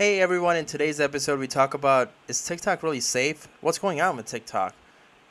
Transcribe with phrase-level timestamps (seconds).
[0.00, 3.48] Hey everyone, in today's episode, we talk about is TikTok really safe?
[3.60, 4.74] What's going on with TikTok?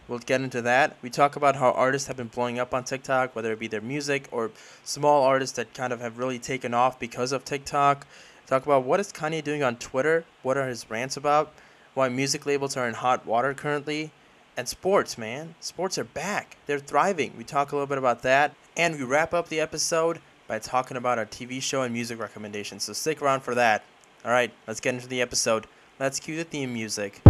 [0.08, 0.96] We'll get into that.
[1.02, 3.82] We talk about how artists have been blowing up on TikTok, whether it be their
[3.82, 4.52] music or
[4.84, 8.06] small artists that kind of have really taken off because of TikTok.
[8.46, 11.52] Talk about what is Kanye doing on Twitter, what are his rants about,
[11.96, 14.12] why music labels are in hot water currently,
[14.56, 15.56] and sports, man.
[15.60, 16.58] Sports are back.
[16.68, 17.34] They're thriving.
[17.36, 20.96] We talk a little bit about that, and we wrap up the episode by talking
[20.96, 22.84] about our TV show and music recommendations.
[22.84, 23.84] So stick around for that.
[24.26, 25.66] All right, let's get into the episode.
[25.98, 27.22] Let's cue the theme music.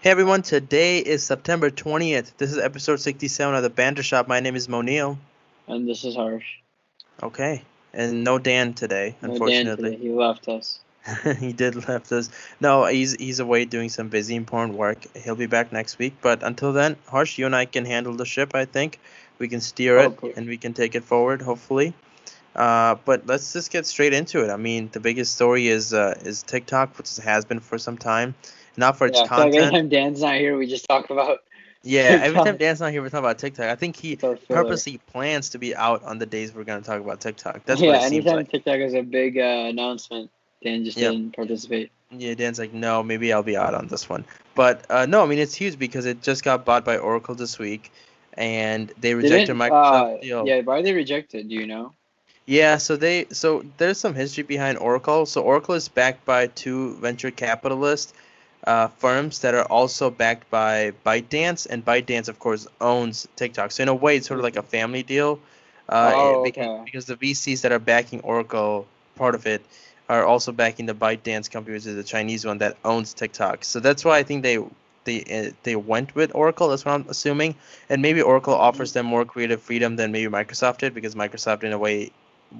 [0.00, 2.32] Hey everyone, today is September 20th.
[2.36, 4.26] This is episode 67 of the Banter Shop.
[4.26, 5.16] My name is Moniel.
[5.68, 6.44] And this is Harsh.
[7.22, 9.94] Okay, and no Dan today, No Dan today.
[9.94, 10.80] He left us.
[11.38, 12.30] he did left us.
[12.60, 15.04] No, he's he's away doing some busy important work.
[15.16, 16.14] He'll be back next week.
[16.22, 18.54] But until then, Harsh, you and I can handle the ship.
[18.54, 18.98] I think
[19.38, 20.32] we can steer it Hopefully.
[20.36, 21.42] and we can take it forward.
[21.42, 21.92] Hopefully.
[22.54, 24.50] Uh, but let's just get straight into it.
[24.50, 28.34] I mean, the biggest story is uh, is TikTok, which has been for some time,
[28.76, 31.40] not for its yeah, feel every time Dan's not here, we just talk about
[31.82, 33.66] yeah, every time Dan's not here, we're talking about TikTok.
[33.66, 34.38] I think he filler.
[34.48, 37.64] purposely plans to be out on the days we're gonna talk about TikTok.
[37.64, 38.50] That's yeah, what it seems anytime like.
[38.50, 40.30] TikTok has a big uh, announcement,
[40.64, 41.12] Dan just Yep.
[41.12, 41.90] didn't participate.
[42.10, 44.24] Yeah, Dan's like, no, maybe I'll be out on this one.
[44.54, 47.58] But uh, no, I mean it's huge because it just got bought by Oracle this
[47.58, 47.92] week,
[48.34, 50.46] and they rejected Didn't, Microsoft uh, deal.
[50.46, 51.48] Yeah, why are they rejected?
[51.48, 51.92] Do you know?
[52.46, 55.26] Yeah, so they so there's some history behind Oracle.
[55.26, 58.14] So Oracle is backed by two venture capitalist
[58.66, 63.72] uh, firms that are also backed by ByteDance, and ByteDance, of course, owns TikTok.
[63.72, 65.40] So in a way, it's sort of like a family deal.
[65.88, 66.82] Uh, Oh, because, okay.
[66.84, 69.62] because the VCs that are backing Oracle, part of it,
[70.08, 73.64] are also backing the ByteDance company, which is a Chinese one that owns TikTok.
[73.64, 74.58] So that's why I think they
[75.04, 76.68] they uh, they went with Oracle.
[76.68, 77.54] That's what I'm assuming,
[77.88, 81.72] and maybe Oracle offers them more creative freedom than maybe Microsoft did, because Microsoft, in
[81.72, 82.10] a way,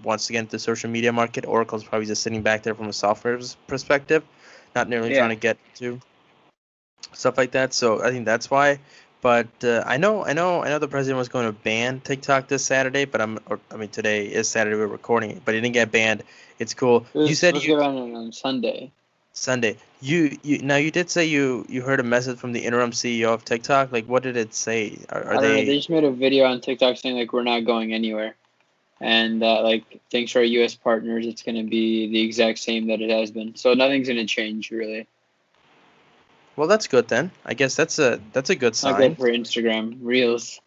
[0.03, 1.47] wants to get into the social media market.
[1.47, 4.23] Oracle's probably just sitting back there from a software perspective,
[4.75, 5.19] not nearly Yeah.
[5.21, 6.01] trying to get to
[7.13, 7.75] stuff like that.
[7.75, 8.79] So I think that's why.
[9.25, 12.47] But uh, I know, I know, I know the president was going to ban TikTok
[12.47, 14.77] this Saturday, but I'm, or, I mean, today is Saturday.
[14.77, 16.23] We're recording it, but it didn't get banned.
[16.59, 17.07] It's cool.
[17.15, 18.93] It was You said you on on Sunday.
[19.33, 19.79] Sunday.
[20.03, 23.33] You, you now you did say you you heard a message from the interim CEO
[23.33, 23.93] of TikTok.
[23.93, 24.99] Like, what did it say?
[25.09, 25.49] Are, are I they?
[25.49, 25.55] know.
[25.65, 28.35] They just made a video on TikTok saying like we're not going anywhere,
[29.01, 30.75] and uh, like thanks to our U.S.
[30.75, 33.57] partners, it's going to be the exact same that it has been.
[33.57, 35.07] So nothing's going to change really.
[36.57, 37.31] Well, that's good then.
[37.45, 38.97] I guess that's a that's a good sign.
[39.01, 40.61] good for Instagram Reels.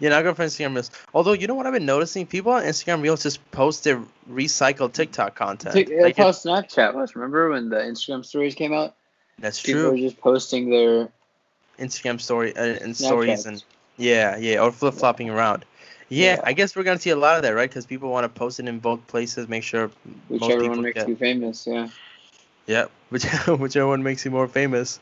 [0.00, 0.90] You're not good for Instagram Reels.
[1.14, 4.92] Although you know what I've been noticing, people on Instagram Reels just post their recycled
[4.92, 5.74] TikTok content.
[5.74, 7.14] Tik- Like, That's how Snapchat was.
[7.16, 8.94] Remember when the Instagram stories came out?
[9.38, 9.90] that's People true.
[9.92, 11.08] were just posting their
[11.78, 13.62] Instagram story uh, and stories and
[13.98, 15.64] yeah, yeah, or flip flopping around.
[16.08, 16.40] Yeah, Yeah.
[16.44, 17.68] I guess we're gonna see a lot of that, right?
[17.68, 19.90] Because people want to post it in both places, make sure
[20.30, 21.08] most people one makes get.
[21.08, 21.66] you famous.
[21.66, 21.88] Yeah.
[22.66, 25.00] Yeah, which whichever one makes you more famous.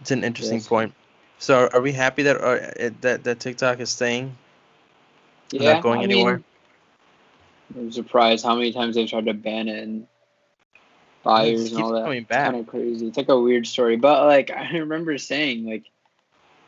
[0.00, 0.68] It's an interesting Yes.
[0.68, 0.94] point.
[1.38, 4.36] So, are, we happy that uh, that that TikTok is staying?
[5.58, 5.80] Not Yeah.
[5.80, 6.34] going I anywhere?
[6.36, 6.44] Mean,
[7.76, 10.06] I'm surprised how many times they've tried to ban it and
[11.22, 12.02] buyers and all that.
[12.04, 12.44] coming back.
[12.44, 13.06] Kind of crazy.
[13.08, 15.84] It's like a weird story, but like I remember saying like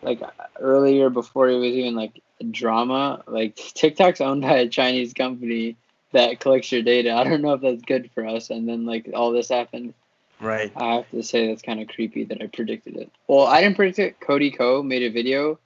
[0.02, 0.20] like
[0.58, 3.22] earlier before it was even like drama.
[3.26, 5.76] Like TikTok's owned by a Chinese company
[6.12, 7.12] that collects your data.
[7.14, 8.50] I don't know if that's good for us.
[8.50, 9.94] And then like all this happened.
[10.42, 10.72] Right.
[10.76, 13.10] I have to say that's kind of creepy that I predicted it.
[13.28, 14.20] Well, I didn't predict it.
[14.20, 15.58] Cody Ko made a video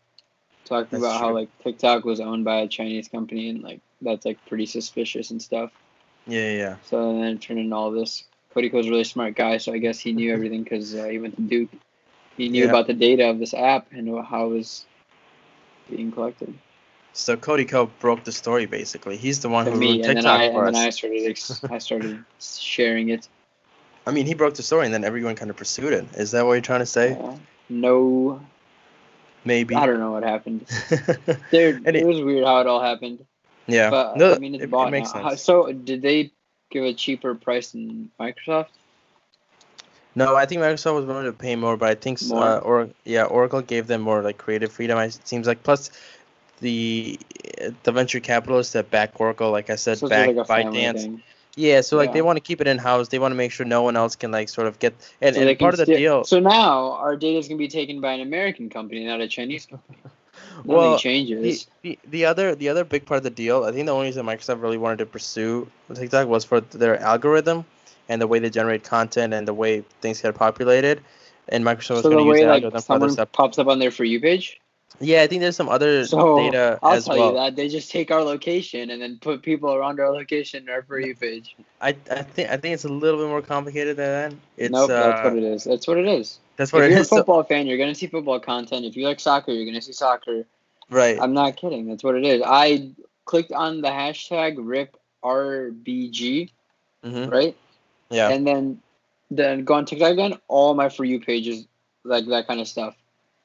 [0.67, 4.27] talking That's about how like TikTok was owned by a Chinese company and like that's
[4.27, 5.71] like pretty suspicious and stuff.
[6.27, 6.77] Yeah, yeah.
[6.85, 8.25] So then it turned into all this.
[8.53, 11.19] Cody Ko's a really smart guy, so I guess he knew everything because uh, he
[11.19, 11.71] went to Duke.
[12.37, 12.71] He knew Yeah.
[12.71, 14.85] about the data of this app and how it was
[15.91, 16.53] being collected.
[17.15, 19.17] So Cody Ko broke the story basically.
[19.17, 20.91] He's the one To who me, ruined and then TikTok I for and then I
[20.91, 23.29] started ex- I started sharing it.
[24.07, 26.05] I mean, he broke the story, and then everyone kind of pursued it.
[26.15, 27.19] Is that what you're trying to say?
[27.21, 27.37] Uh,
[27.69, 28.41] no,
[29.45, 29.77] Maybe.
[29.77, 30.67] I don't know what happened.
[31.53, 33.25] And it- it was weird how it all happened.
[33.67, 33.91] yeah.
[33.91, 35.29] But no, I mean, it's it, bought it makes now.
[35.29, 35.43] sense.
[35.43, 36.33] So did they
[36.71, 38.69] give a cheaper price than Microsoft?
[40.17, 43.25] No, I think Microsoft was willing to pay more, but I think uh, or yeah,
[43.25, 44.99] Oracle gave them more like creative freedom.
[44.99, 45.91] It seems like plus
[46.61, 47.21] the
[47.85, 51.07] the venture capitalists that back Oracle, like I said, So back like Dance.
[51.57, 53.09] Yeah, so like they want to keep it in house.
[53.09, 54.95] They want to make sure no one else can like sort of get.
[55.23, 56.25] And, So and part of the steal- deal.
[56.25, 59.65] So now our data is gonna be taken by an American company, not a Chinese
[59.67, 59.99] company.
[60.59, 61.67] Nothing Well, the, changes.
[61.83, 64.27] the the other the other big part of the deal, I think the only reason
[64.27, 67.65] Microsoft really wanted to pursue TikTok was for their algorithm
[68.09, 71.01] and the way they generate content and the way things get populated.
[71.49, 73.33] and Microsoft is So going to use the like algorithm for other stuff.
[73.33, 74.61] pops up on their for you page.
[74.99, 77.29] Yeah, I think there's some other So data I'll as tell well.
[77.29, 80.71] you that they just take our location and then put people around our location in
[80.71, 81.55] our for you page.
[81.83, 84.39] I, I think I think it's a little bit more complicated than that.
[84.57, 85.65] It's nope, that's uh, what it is.
[85.65, 86.39] That's what it is.
[86.57, 87.07] that's what if it you're is.
[87.07, 88.87] a So- football fan, you're gonna see football content.
[88.87, 90.47] If you like soccer, you're gonna see soccer.
[90.89, 91.19] right.
[91.21, 91.87] I'm not kidding.
[91.89, 92.43] That's what it is.
[92.47, 92.89] I
[93.27, 94.57] clicked on the hashtag
[95.23, 96.51] RipRBG,
[97.05, 97.57] hmm right?
[98.11, 98.31] Yeah.
[98.31, 98.81] And then
[99.31, 100.39] then go on TikTok again.
[100.49, 101.67] All my for you pages
[102.05, 102.95] like that kind of stuff.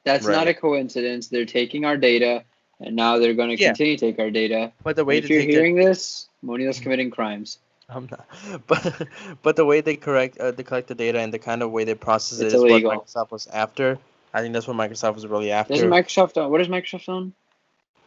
[0.04, 1.28] That's not a coincidence.
[1.28, 2.44] They're taking our data,
[2.80, 3.70] and now they're going to Yeah.
[3.70, 4.72] continue to take our data.
[4.84, 7.60] but the way if you're it, hearing this, Moniel's committing crimes.
[7.90, 8.26] I'm not.
[8.68, 9.08] But
[9.44, 11.84] but the way they correct uh, they collect the data and the kind of way
[11.84, 12.92] they process it It's is illegal.
[12.92, 14.00] what Microsoft was after.
[14.34, 15.74] I think that's what Microsoft was really after.
[15.74, 16.50] Doesn't Microsoft own?
[16.50, 17.34] What Microsoft own?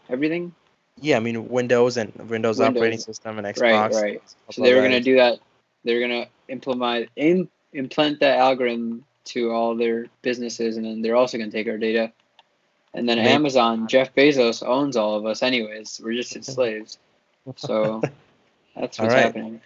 [0.08, 0.54] Everything.
[1.00, 3.92] yeah, I mean Windows and Windows, operating system and Xbox.
[4.00, 4.20] right.
[4.28, 5.38] stuff So they were going to do that.
[5.84, 11.16] They're going to implement im, implant that algorithm to all their businesses, and then they're
[11.16, 12.12] also going to take our data.
[12.92, 13.30] And then Maybe.
[13.30, 16.00] Amazon, Jeff Bezos owns all of us, anyways.
[16.02, 16.98] We're just his slaves.
[17.56, 18.00] So
[18.76, 19.24] that's what's right.
[19.24, 19.60] happening.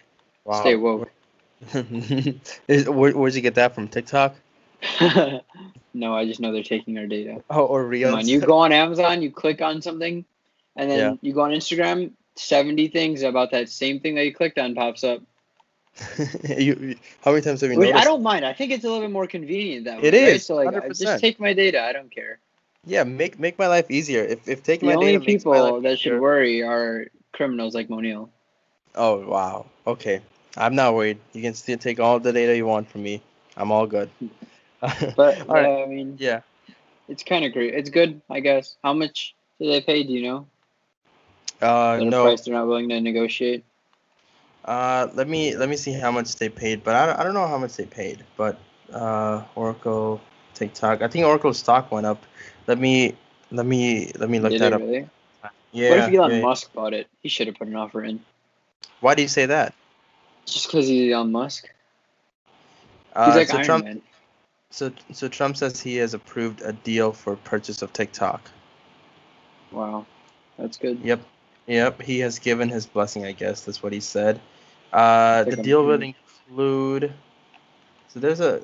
[0.45, 0.61] Wow.
[0.61, 1.11] Stay woke.
[2.67, 3.87] Is- where, where'd you get that from?
[3.87, 4.35] TikTok?
[5.93, 7.43] no, I just know they're taking our data.
[7.49, 8.13] Oh, or Come Reels?
[8.15, 10.23] on, you go on Amazon, you click on something,
[10.75, 11.13] and then Yeah.
[11.21, 12.11] you go on Instagram.
[12.35, 15.21] Seventy things about that same thing that you clicked on pops up.
[16.57, 18.01] you, how many times have you Which noticed?
[18.01, 18.45] I don't mind.
[18.45, 20.07] I think it's a little bit more convenient that way.
[20.07, 20.31] It is.
[20.31, 20.41] right?
[20.41, 20.99] So like, 100%.
[20.99, 21.81] just take my data.
[21.81, 22.39] I don't care.
[22.85, 24.23] Yeah, make make my life easier.
[24.23, 27.75] If if taking The my only data makes my people that should worry are criminals
[27.75, 28.29] like Moniel.
[28.95, 29.65] Oh wow.
[29.85, 30.21] Okay.
[30.57, 31.19] I'm not worried.
[31.33, 33.21] You can still take all the data you want from me.
[33.55, 34.09] I'm all good.
[35.15, 35.65] But all right.
[35.65, 36.41] uh, I mean, Yeah.
[37.09, 37.73] it's kind of great.
[37.73, 38.77] It's good, I guess.
[38.81, 40.03] How much do they pay?
[40.03, 40.47] Do you know?
[41.61, 42.23] Uh no.
[42.23, 43.65] price they're not willing to negotiate.
[44.69, 47.33] Uh let me let me see how much they paid, but I don't, I don't
[47.33, 48.23] know how much they paid.
[48.37, 48.59] But
[48.93, 50.21] uh Oracle,
[50.53, 51.01] TikTok.
[51.01, 52.23] I think Oracle's stock went up.
[52.67, 53.15] Let me
[53.49, 54.81] let me let me look Did that up.
[54.81, 55.09] really?
[55.71, 55.89] Yeah.
[55.89, 56.41] what if Elon yeah.
[56.41, 57.07] Musk bought it?
[57.21, 58.19] He should have put an offer in.
[58.99, 59.73] Why do you say that?
[60.45, 61.67] Just because he's Elon Musk.
[63.15, 64.01] He's Uh, like so Iron Trump Man.
[64.69, 68.51] so so Trump says he has approved a deal for purchase of TikTok.
[69.71, 70.05] Wow,
[70.59, 70.99] that's good.
[71.03, 71.21] Yep.
[71.65, 72.01] Yep.
[72.03, 73.61] He has given his blessing, I guess.
[73.61, 74.39] That's what he said.
[74.91, 77.13] Uh, the deal would include.
[78.09, 78.61] So there's a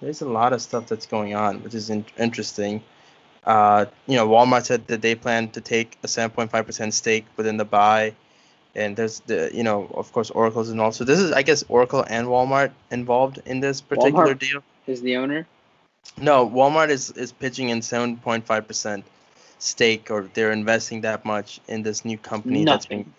[0.00, 2.82] there's a lot of stuff that's going on, which is in- interesting.
[3.44, 7.64] Uh, you know, Walmart said that they plan to take a 7.5% stake within the
[7.64, 8.14] buy,
[8.74, 10.96] and there's the you know of course Oracle's involved.
[10.96, 14.38] So this is I guess Oracle and Walmart involved in this particular Walmart?
[14.38, 14.62] deal.
[14.86, 15.46] Is the owner?
[16.20, 19.02] No, Walmart is is pitching in 7.5%
[19.58, 23.00] stake, or they're investing that much in this new company that's being.
[23.00, 23.14] Nothing.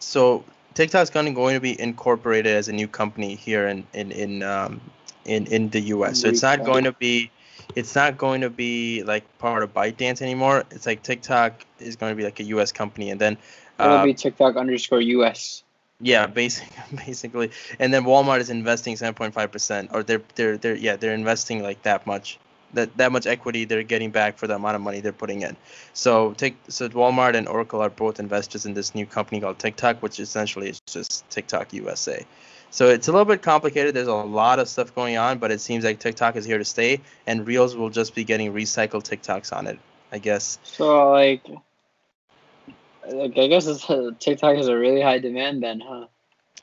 [0.00, 0.44] So
[0.74, 4.12] TikTok is going to going to be incorporated as a new company here in in
[4.12, 4.80] in um
[5.24, 6.18] in in the U.S.
[6.18, 7.30] So it's not going to be.
[7.76, 10.64] It's not going to be like part of ByteDance anymore.
[10.72, 12.72] It's like TikTok is going to be like a U.S.
[12.72, 13.38] company, and then
[13.78, 15.62] It'll uh, be TikTok underscore US.
[16.00, 16.68] yeah, basic,
[17.06, 20.96] basically, and then Walmart is investing seven point five percent, or they're they're they're yeah
[20.96, 22.38] they're investing like that much,
[22.74, 25.56] that that much equity they're getting back for the amount of money they're putting in.
[25.92, 30.02] So take so Walmart and Oracle are both investors in this new company called TikTok,
[30.02, 32.24] which essentially is just TikTok USA.
[32.70, 33.94] So it's a little bit complicated.
[33.94, 36.64] There's a lot of stuff going on, but it seems like TikTok is here to
[36.64, 39.78] stay, and Reels will just be getting recycled TikToks on it,
[40.12, 40.58] I guess.
[40.62, 41.42] So like,
[43.08, 46.06] like I guess it's, uh, TikTok has a really high demand then, huh?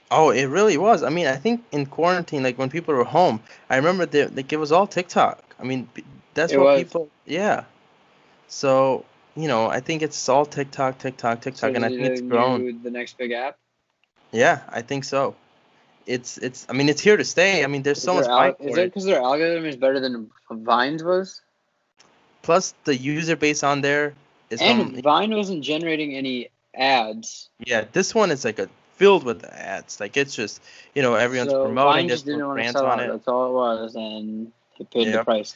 [0.09, 1.03] Oh, it really was.
[1.03, 4.53] I mean, I think in quarantine, like when people were home, I remember they, like
[4.53, 5.46] it was all TikTok.
[5.59, 5.89] I mean,
[6.33, 6.83] that's It what was.
[6.83, 7.09] people.
[7.25, 7.63] Yeah.
[8.47, 12.21] So you know, I think it's all TikTok, TikTok, TikTok, So and I think it's
[12.21, 12.81] grown.
[12.83, 13.57] The next big app.
[14.31, 15.35] Yeah, I think so.
[16.05, 16.65] It's it's.
[16.69, 17.63] I mean, it's here to stay.
[17.63, 20.29] I mean, there's Is so much al- Is it because their algorithm is better than
[20.49, 21.41] Vine's was?
[22.41, 24.13] Plus, the user base on there
[24.49, 24.61] is.
[24.61, 27.49] And um, Vine wasn't generating any ads.
[27.65, 29.99] yeah, this one is like a filled with ads.
[29.99, 30.61] Like it's just
[30.95, 31.93] you know everyone's so promoting.
[31.93, 33.07] Vine just didn't want to sell on it.
[33.07, 34.51] That's all it was, and
[34.85, 35.55] paid the price.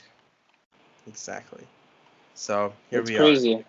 [1.08, 1.64] Exactly.
[2.36, 3.20] So here it's we are.
[3.20, 3.66] crazy.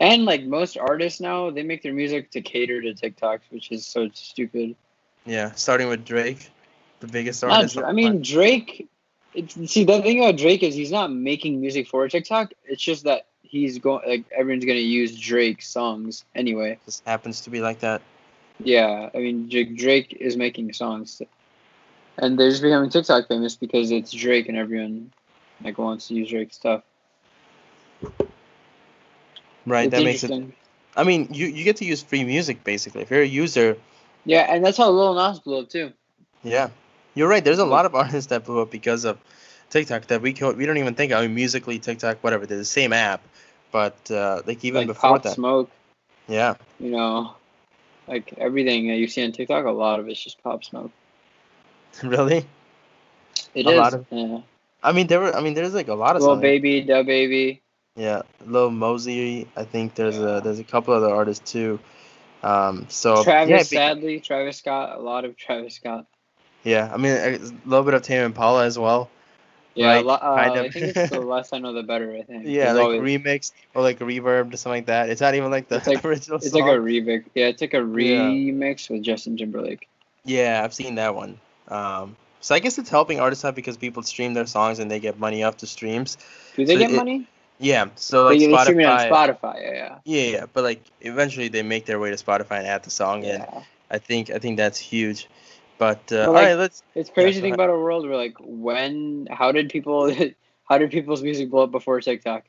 [0.00, 3.86] And like most artists now, they make their music to cater to TikToks, which is
[3.86, 4.76] so stupid.
[5.26, 6.50] Yeah, starting with Drake,
[7.00, 7.76] the biggest artist.
[7.76, 8.22] Of I mean.
[8.22, 8.88] Drake.
[9.34, 12.52] It's, see, the thing about Drake is he's not making music for TikTok.
[12.64, 16.78] It's just that he's going like everyone's gonna use Drake songs anyway.
[16.84, 18.02] just happens to be like that.
[18.62, 21.22] Yeah, I mean Drake is making songs,
[22.18, 25.12] and they're just becoming TikTok famous because it's Drake and everyone
[25.62, 26.82] like wants to use Drake stuff.
[29.66, 29.86] Right.
[29.86, 30.44] It's that makes it.
[30.96, 33.02] I mean, you you get to use free music basically.
[33.02, 33.76] If you're a user,
[34.24, 35.92] Yeah, and that's how Lil Nas blew up too.
[36.42, 36.70] yeah,
[37.14, 37.44] You're right.
[37.44, 39.18] There's a lot of artists that blew up because of
[39.70, 41.12] TikTok that we we don't even think.
[41.12, 42.46] I mean, musically, TikTok, whatever.
[42.46, 43.20] They're the same app,
[43.70, 45.70] but uh, like even like before Pop that, Smoke,
[46.26, 47.34] yeah, you know,
[48.08, 50.90] like everything that you see on TikTok, a lot of it's just Pop Smoke.
[52.02, 52.46] really.
[53.54, 53.76] It A is.
[53.78, 54.38] lot of- yeah.
[54.82, 55.34] I mean, there were.
[55.34, 56.42] I mean, there's like a lot of Little songs.
[56.42, 57.62] baby, da baby.
[57.96, 59.48] Yeah, Lil Mosey.
[59.56, 60.36] I think there's Yeah.
[60.36, 61.80] a there's a couple other artists too.
[62.44, 64.96] Um, so Travis, yeah, sadly, Travis Scott.
[64.96, 66.06] A lot of Travis Scott.
[66.62, 66.88] yeah.
[66.92, 69.10] I mean, a little bit of Tame Impala as well.
[69.74, 72.14] Yeah, Right, a lot, uh, kind I think it's the less I know, the better.
[72.14, 72.44] I think.
[72.46, 75.08] Yeah, It's like always- remix or like reverb or something like that.
[75.10, 76.62] It's not even like the It's like- original It's song.
[76.62, 77.24] like a remix.
[77.34, 79.88] Yeah, it's like a remix with Justin Timberlake.
[80.24, 81.38] Yeah, I've seen that one.
[81.70, 85.00] Um, so I guess it's helping artists out because people stream their songs and they
[85.00, 86.16] get money off the streams.
[86.56, 87.26] Do they So get it- money?
[87.60, 89.10] Yeah, so like they stream it on Spotify.
[89.10, 89.60] Spotify.
[89.62, 89.98] Yeah, yeah.
[90.04, 93.24] Yeah, yeah, but like eventually they make their way to Spotify and add the song
[93.24, 93.40] in.
[93.40, 93.62] yeah.
[93.90, 95.26] I think I think that's huge.
[95.76, 96.82] But, uh, But, like, right, let's.
[96.94, 100.14] It's crazy to think about a world where like when how did people
[100.68, 102.44] how did people's music blow up before TikTok?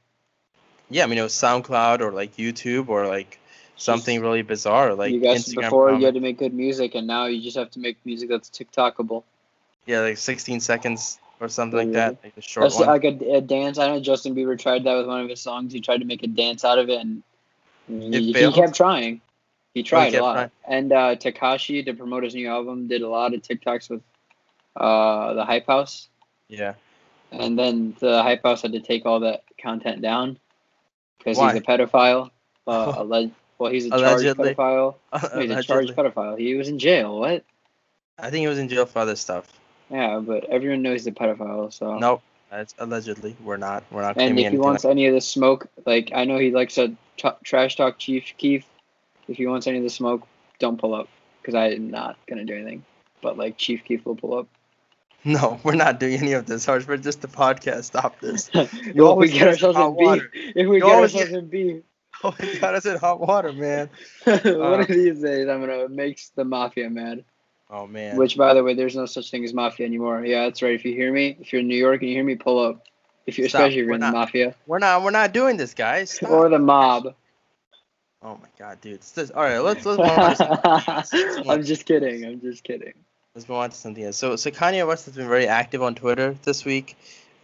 [0.91, 3.39] Yeah, I mean it was SoundCloud or like YouTube or like
[3.79, 5.61] something really bizarre like you guys Instagram.
[5.61, 8.29] before you had to make good music and now you just have to make music
[8.29, 9.23] that's TikTokable.
[9.85, 12.87] Yeah, like 16 seconds or something like that, like a short That's one.
[12.87, 13.79] like a, a dance.
[13.79, 15.71] I know Justin Bieber tried that with one of his songs.
[15.73, 17.23] He tried to make a dance out of it and
[17.87, 19.21] he, he kept trying.
[19.73, 20.33] He tried kept a lot.
[20.33, 20.51] trying.
[20.67, 24.01] And uh, Tekashi to promote his new album did a lot of TikToks with
[24.75, 26.09] uh, the Hype House.
[26.49, 26.73] yeah.
[27.31, 30.37] and then the hype house had to take all that content down
[31.17, 32.31] because he's a pedophile.
[32.67, 34.95] Uh, alleg- well, he's a charged pedophile.
[35.35, 36.39] No, he's a charged pedophile.
[36.39, 37.19] He was in jail.
[37.19, 37.43] What?
[38.17, 39.47] I think he was in jail for other stuff.
[39.89, 41.71] Yeah, but everyone knows he's a pedophile.
[41.71, 41.97] So.
[41.97, 42.21] Nope.
[42.51, 43.35] It's allegedly.
[43.43, 43.83] We're not.
[43.91, 46.75] We're not And if he wants any of the smoke, like I know he likes
[46.75, 46.95] to
[47.43, 48.65] trash talk Chief Keef.
[49.27, 50.25] If he wants any of the smoke,
[50.57, 51.07] don't pull up
[51.41, 52.83] because I'm not gonna do anything.
[53.21, 54.47] But like Chief Keef will pull up.
[55.25, 56.87] No, we're not doing any of this, Harsh.
[56.87, 57.83] We're just the podcast.
[57.83, 58.49] Stop this.
[58.53, 60.23] if we always get get in ourselves in beef,
[60.55, 61.83] if we You get ourselves in beef,
[62.23, 63.89] Oh my god, it's in hot water, man.
[64.25, 67.23] one Uh, of these days I'm gonna make the mafia mad.
[67.69, 68.17] Oh man.
[68.17, 70.25] Which, by the way, there's no such thing as mafia anymore.
[70.25, 70.73] Yeah, that's right.
[70.73, 72.83] If you hear me, if you're in New York and you hear me, pull up.
[73.25, 73.59] If you, Stop.
[73.59, 75.03] especially if you're We're in the mafia we're not.
[75.03, 76.09] We're not doing this, guys.
[76.09, 76.31] Stop.
[76.31, 77.13] or the mob.
[78.21, 79.01] Oh my god, dude.
[79.01, 81.13] This, all right, let's let's move on to something else.
[81.13, 82.25] Let's I'm just kidding.
[82.25, 82.93] I'm just kidding.
[83.33, 84.17] Let's move on to something else.
[84.17, 86.97] So, so Kanye West has been very active on Twitter this week.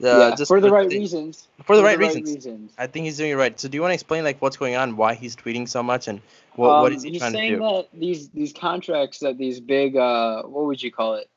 [0.03, 1.47] Uh, yeah, just for the with right reasons.
[1.63, 2.29] For the right reasons.
[2.33, 2.73] reasons.
[2.77, 3.57] I think he's doing it right.
[3.59, 6.07] So, do you want to explain like what's going on, why he's tweeting so much,
[6.07, 6.21] and
[6.55, 7.43] what what Um, is he he's trying to do?
[7.43, 11.29] He's saying that these these contracts that these big uh what would you call it?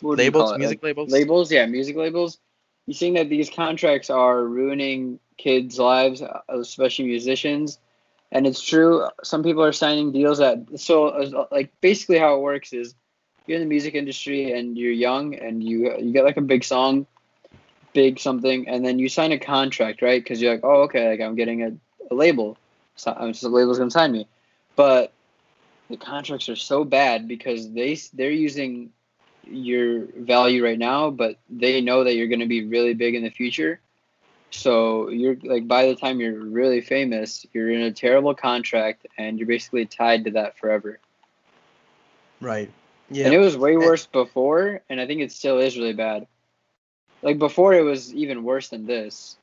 [0.00, 0.58] What labels, call it?
[0.58, 1.12] music Like, labels.
[1.12, 2.38] labels, yeah, music labels.
[2.86, 7.78] He's saying that these contracts are ruining kids' lives, uh, especially musicians.
[8.32, 9.08] And it's true.
[9.22, 12.94] Some people are signing deals that so uh, like basically how it works is
[13.50, 16.62] you're in the music industry and you're young and you you get like a big
[16.62, 17.04] song,
[17.92, 20.22] big something, and then you sign a contract, right?
[20.22, 21.72] Because you're like, oh, okay, like I'm getting a,
[22.12, 22.56] a label,
[22.94, 24.28] so uh, so the label's gonna sign me,
[24.76, 25.12] but
[25.88, 28.92] the contracts are so bad because they they're using
[29.44, 33.30] your value right now, but they know that you're gonna be really big in the
[33.30, 33.80] future.
[34.52, 39.40] So you're like by the time you're really famous, you're in a terrible contract and
[39.40, 41.00] you're basically tied to that forever.
[42.40, 42.70] Right.
[43.10, 43.26] Yeah.
[43.26, 46.26] And it was way worse before, and I think it still is really bad.
[47.22, 49.36] Like before, it was even worse than this.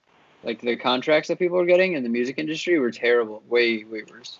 [0.43, 4.03] Like the contracts that people were getting in the music industry were terrible, way way
[4.09, 4.39] worse.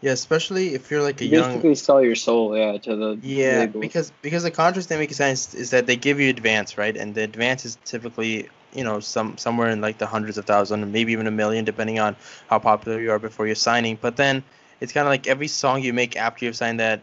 [0.00, 1.46] yeah, especially if you're like a You young.
[1.46, 3.80] basically sell your soul, yeah, to the Yeah, labels.
[3.80, 6.96] because because the contracts they make sense is that they give you advance, right?
[6.96, 10.86] And the advance is typically you know some somewhere in like the hundreds of thousands,
[10.86, 12.16] maybe even a million, depending on
[12.48, 13.98] how popular you are before you're signing.
[14.00, 14.42] But then
[14.80, 17.02] it's kind of like every song you make after you've signed that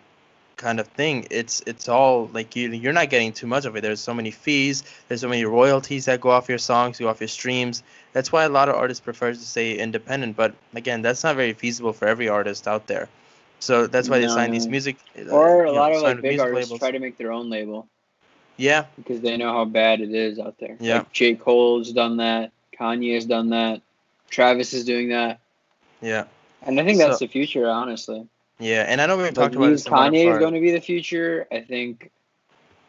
[0.61, 1.27] kind of thing.
[1.31, 3.81] It's it's all like you you're not getting too much of it.
[3.81, 4.83] There's so many fees.
[5.07, 7.83] There's so many royalties that go off your songs, go off your streams.
[8.13, 10.37] That's why a lot of artists prefer to stay independent.
[10.37, 13.09] But again, that's not very feasible for every artist out there.
[13.59, 14.71] So that's why they sign these No.
[14.71, 14.95] music.
[15.17, 16.79] uh, or a you know, lot of like big artists labels.
[16.79, 17.87] try to make their own label
[18.57, 20.77] Yeah, because they know how bad it is out there.
[20.79, 20.99] Yeah.
[20.99, 21.35] Like J.
[21.35, 23.81] Cole's done that, Kanye has done that,
[24.29, 25.39] Travis is doing that,
[26.01, 26.25] yeah,
[26.63, 28.25] and I think that's So- the future, honestly.
[28.61, 28.85] Yeah.
[28.87, 29.87] And I know we've Like, talked about these this.
[29.87, 31.47] in one of Kanye is going to be the future.
[31.51, 32.11] I think,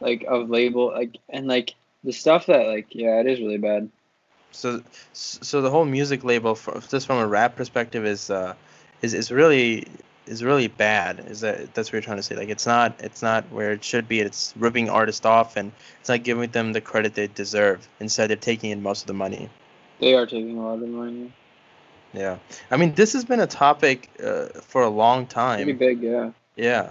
[0.00, 1.74] like of label, like and like
[2.04, 3.90] the stuff that like yeah, it is really bad.
[4.52, 8.54] So, so the whole music label, for, just from a rap perspective, is uh,
[9.00, 9.86] is is really
[10.26, 11.24] is really bad.
[11.28, 12.36] Is that that's what you're trying to say?
[12.36, 14.20] Like it's not it's not where it should be.
[14.20, 17.88] It's ripping artists off, and it's not giving them the credit they deserve.
[18.00, 19.48] Instead, they're taking in most of the money.
[20.00, 21.32] They are taking a lot of the money.
[22.14, 22.38] Yeah,
[22.70, 25.76] I mean this has been a topic uh, for a long Pretty time.
[25.78, 26.30] big, yeah.
[26.56, 26.90] Yeah.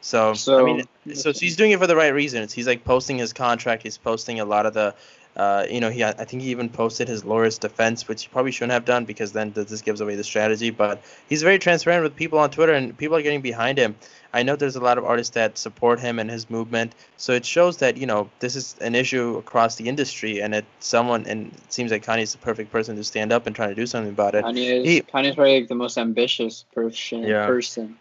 [0.00, 2.52] So, So- I mean, so he's doing it for the right reasons.
[2.52, 3.82] He's like posting his contract.
[3.82, 4.94] He's posting a lot of the,
[5.36, 8.52] uh, you know, he I think he even posted his lawyer's defense, which he probably
[8.52, 10.70] shouldn't have done because then this gives away the strategy.
[10.70, 13.96] But he's very transparent with people on Twitter, and people are getting behind him.
[14.32, 17.44] I know there's a lot of artists that support him and his movement, so it
[17.44, 21.52] shows that you know this is an issue across the industry, and it someone and
[21.52, 24.12] it seems like Kanye's the perfect person to stand up and try to do something
[24.12, 24.44] about it.
[24.44, 27.24] Kanye is He- Kanye's probably like the most ambitious person.
[27.24, 27.46] Yeah.
[27.46, 27.96] person.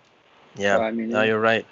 [0.57, 1.65] Yeah, So, I mean, no, you're right,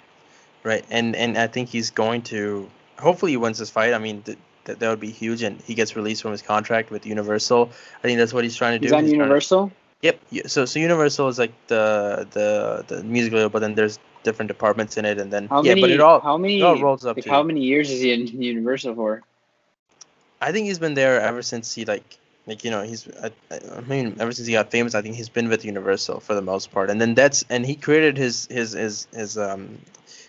[0.62, 2.68] right, and and I think he's going to.
[2.98, 3.94] Hopefully, he wins this fight.
[3.94, 6.90] I mean, th- th- that would be huge, and he gets released from his contract
[6.90, 7.70] with Universal.
[7.98, 8.86] I think that's what he's trying to do.
[8.86, 9.72] he's on He's trying to- Universal.
[10.02, 10.20] Yep.
[10.46, 14.96] So so Universal is like the the the music label, but then there's different departments
[14.96, 15.80] in it, and then How yeah, many?
[15.80, 16.60] but it all how many?
[16.60, 19.22] it all rolls up like, how many years is he in Universal for?
[20.40, 23.60] I think he's been there ever since he like like you know he's I, I
[23.76, 24.94] I mean ever since he got famous.
[24.94, 27.74] I think he's been with Universal for the most part, and then that's and he
[27.74, 29.78] created his his his his um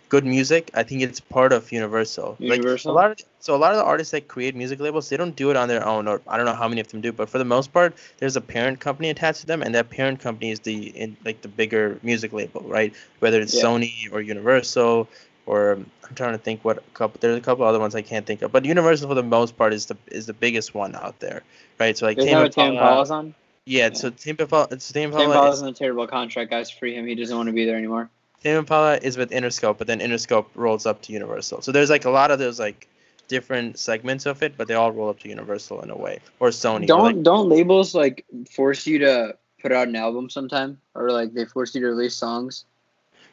[0.08, 0.72] good music.
[0.74, 2.38] I think it's part of Universal.
[2.40, 2.94] Universal?
[2.94, 5.18] Like a lot of so a lot of the artists that create music labels, they
[5.18, 7.12] don't do it on their own, or I don't know how many of them do,
[7.12, 10.20] but for the most part, there's a parent company attached to them, and that parent
[10.20, 12.92] company is the in, like the bigger music label, right?
[13.20, 13.66] Whether it's Yeah.
[13.66, 15.08] Sony or Universal
[15.46, 17.20] or I'm trying to think what a couple.
[17.22, 19.74] There's a couple other ones I can't think of, but Universal for the most part
[19.74, 21.44] is the is the biggest one out there,
[21.80, 21.96] right?
[21.96, 23.36] So like Isn't Tame that what Tame Impala- Impala's on?
[23.66, 26.50] yeah, so Tame Impala, it's Tame Tame Impala, Impala's is, in a terrible contract.
[26.50, 27.06] Guys, free him.
[27.06, 28.10] He doesn't want to be there anymore.
[28.42, 31.62] Tame Impala is with Interscope, but then Interscope rolls up to Universal.
[31.62, 32.88] So there's like a lot of those like
[33.28, 36.50] different segments of it, but they all roll up to Universal in a way, or
[36.50, 36.88] Sony.
[36.88, 41.34] Don't like, don't labels like force you to put out an album sometime, or like
[41.34, 42.66] they force you to release songs?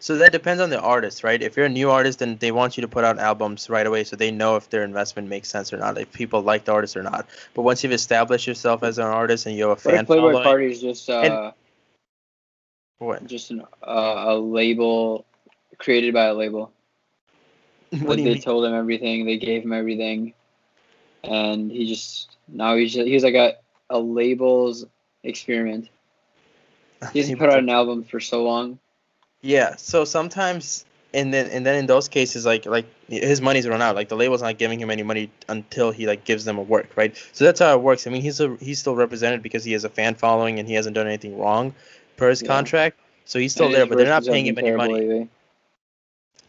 [0.00, 1.40] So that depends on the artist, right?
[1.40, 4.02] If you're a new artist, then they want you to put out albums right away,
[4.02, 6.96] so they know if their investment makes sense or not, if people like the artist
[6.96, 7.28] or not.
[7.54, 10.44] But once you've established yourself as an artist and you have a fan Playboi following,
[10.44, 11.52] Carti is just uh, And-
[12.98, 13.26] what?
[13.26, 15.24] just an, uh, a label
[15.78, 16.72] created by a label?
[18.00, 18.40] What they mean?
[18.40, 20.34] told him everything, they gave him everything,
[21.24, 23.56] and he just now he's just, he's like a
[23.90, 24.86] a label's
[25.22, 25.88] experiment.
[27.12, 28.78] He hasn't put out an album for so long.
[29.42, 29.74] Yeah.
[29.76, 33.96] So sometimes, and then and then in those cases, like like his money's run out.
[33.96, 36.90] Like the label's not giving him any money until he like gives them a work,
[36.96, 37.14] right?
[37.32, 38.06] So that's how it works.
[38.06, 40.74] I mean, he's a he's still represented because he has a fan following and he
[40.74, 41.74] hasn't done anything wrong
[42.16, 42.48] per his Yeah.
[42.48, 42.98] contract.
[43.24, 44.94] So he's still And there, but they're not paying him any money.
[44.94, 45.28] lately.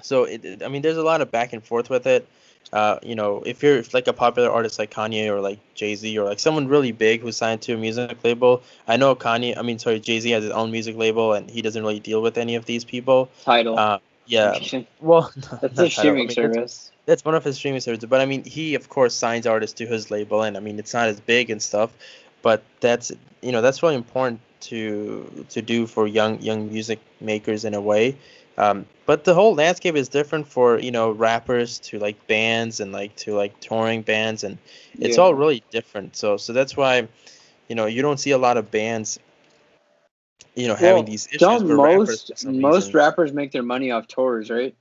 [0.04, 2.28] So it, I mean, there's a lot of back and forth with it.
[2.72, 5.96] Uh, you know, if you're if like a popular artist like Kanye or like Jay
[5.96, 9.58] Z or like someone really big who's signed to a music label, I know Kanye.
[9.58, 12.22] I mean, sorry, Jay Z has his own music label and he doesn't really deal
[12.22, 13.30] with any of these people.
[13.44, 13.78] Tidal.
[13.78, 14.58] Uh, yeah.
[15.02, 15.86] Well, That's a Tidal.
[15.86, 16.92] I streaming mean, service.
[17.06, 18.10] that's one of his streaming services.
[18.10, 20.94] But I mean, he of course signs artists to his label, and I mean, it's
[20.94, 21.92] not as big and stuff.
[22.42, 23.12] But that's
[23.42, 27.82] you know that's really important to to do for young young music makers in a
[27.82, 28.18] way.
[28.58, 32.92] Um, but the whole landscape is different for you know rappers to like bands and
[32.92, 34.58] like to like touring bands, and
[35.00, 35.24] it's Yeah.
[35.24, 36.16] all really different.
[36.16, 37.08] So so that's why
[37.68, 39.20] you know you don't see a lot of bands
[40.56, 41.40] you know having these issues.
[41.40, 44.76] Don't where rappers most most reason- rappers make their money off tours, right?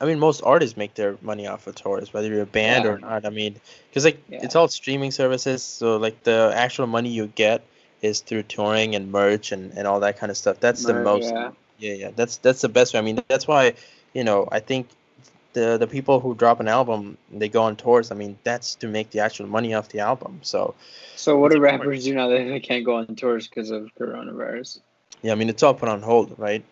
[0.00, 2.98] I mean, most artists make their money off of tours, whether you're a band or
[2.98, 3.24] not.
[3.24, 3.56] I mean,
[3.88, 4.40] because like Yeah.
[4.42, 7.62] it's all streaming services, so like the actual money you get
[8.02, 10.60] is through touring and merch and, and all that kind of stuff.
[10.60, 11.32] That's the most.
[11.32, 11.50] yeah.
[11.84, 12.10] Yeah, yeah.
[12.16, 13.00] That's that's the best way.
[13.00, 13.74] I mean, that's why
[14.14, 14.88] you know I think
[15.52, 18.10] the the people who drop an album they go on tours.
[18.12, 20.40] I mean, that's to make the actual money off the album.
[20.42, 20.74] So
[21.16, 21.60] So what do important.
[21.60, 24.80] rappers do now that they can't go on tours because of coronavirus?
[25.22, 26.64] yeah, I mean, it's all put on hold, right?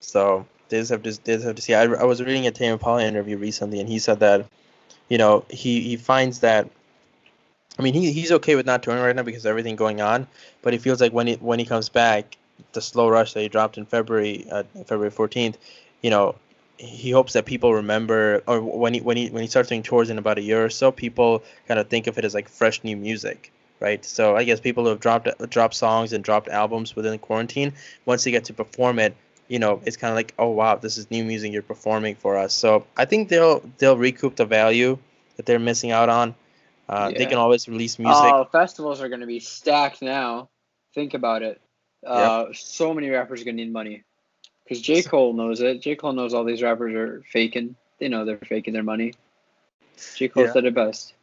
[0.00, 1.74] So they just have to they just have to see.
[1.74, 4.46] I, I was reading a Tame Impala interview recently, and he said that,
[5.08, 6.68] you know, he he finds that.
[7.78, 10.26] I mean, he, he's okay with not touring right now because of everything going on,
[10.62, 12.36] but he feels like when he when he comes back,
[12.72, 15.58] the slow rush that he dropped in February, uh, February fourteenth,
[16.02, 16.34] you know,
[16.78, 20.10] he hopes that people remember, or when he when he when he starts doing tours
[20.10, 22.82] in about a year or so, people kind of think of it as like fresh
[22.84, 24.04] new music, right?
[24.04, 27.74] So I guess people who have dropped dropped songs and dropped albums within quarantine,
[28.06, 29.14] once they get to perform it,
[29.48, 32.38] you know, it's kind of like, oh wow, this is new music you're performing for
[32.38, 32.54] us.
[32.54, 34.98] So I think they'll they'll recoup the value
[35.36, 36.34] that they're missing out on.
[36.88, 38.32] Uh, They can always release music.
[38.34, 40.48] Oh, festivals are going to be stacked now.
[40.94, 41.60] Think about it.
[42.06, 44.04] Uh, So many rappers are going to need money.
[44.64, 45.02] Because J.
[45.02, 45.82] Cole knows it.
[45.82, 45.96] J.
[45.96, 47.74] Cole knows all these rappers are faking.
[47.98, 49.14] They know they're faking their money.
[50.16, 50.28] J.
[50.28, 50.52] Cole Yeah.
[50.52, 51.14] said it best.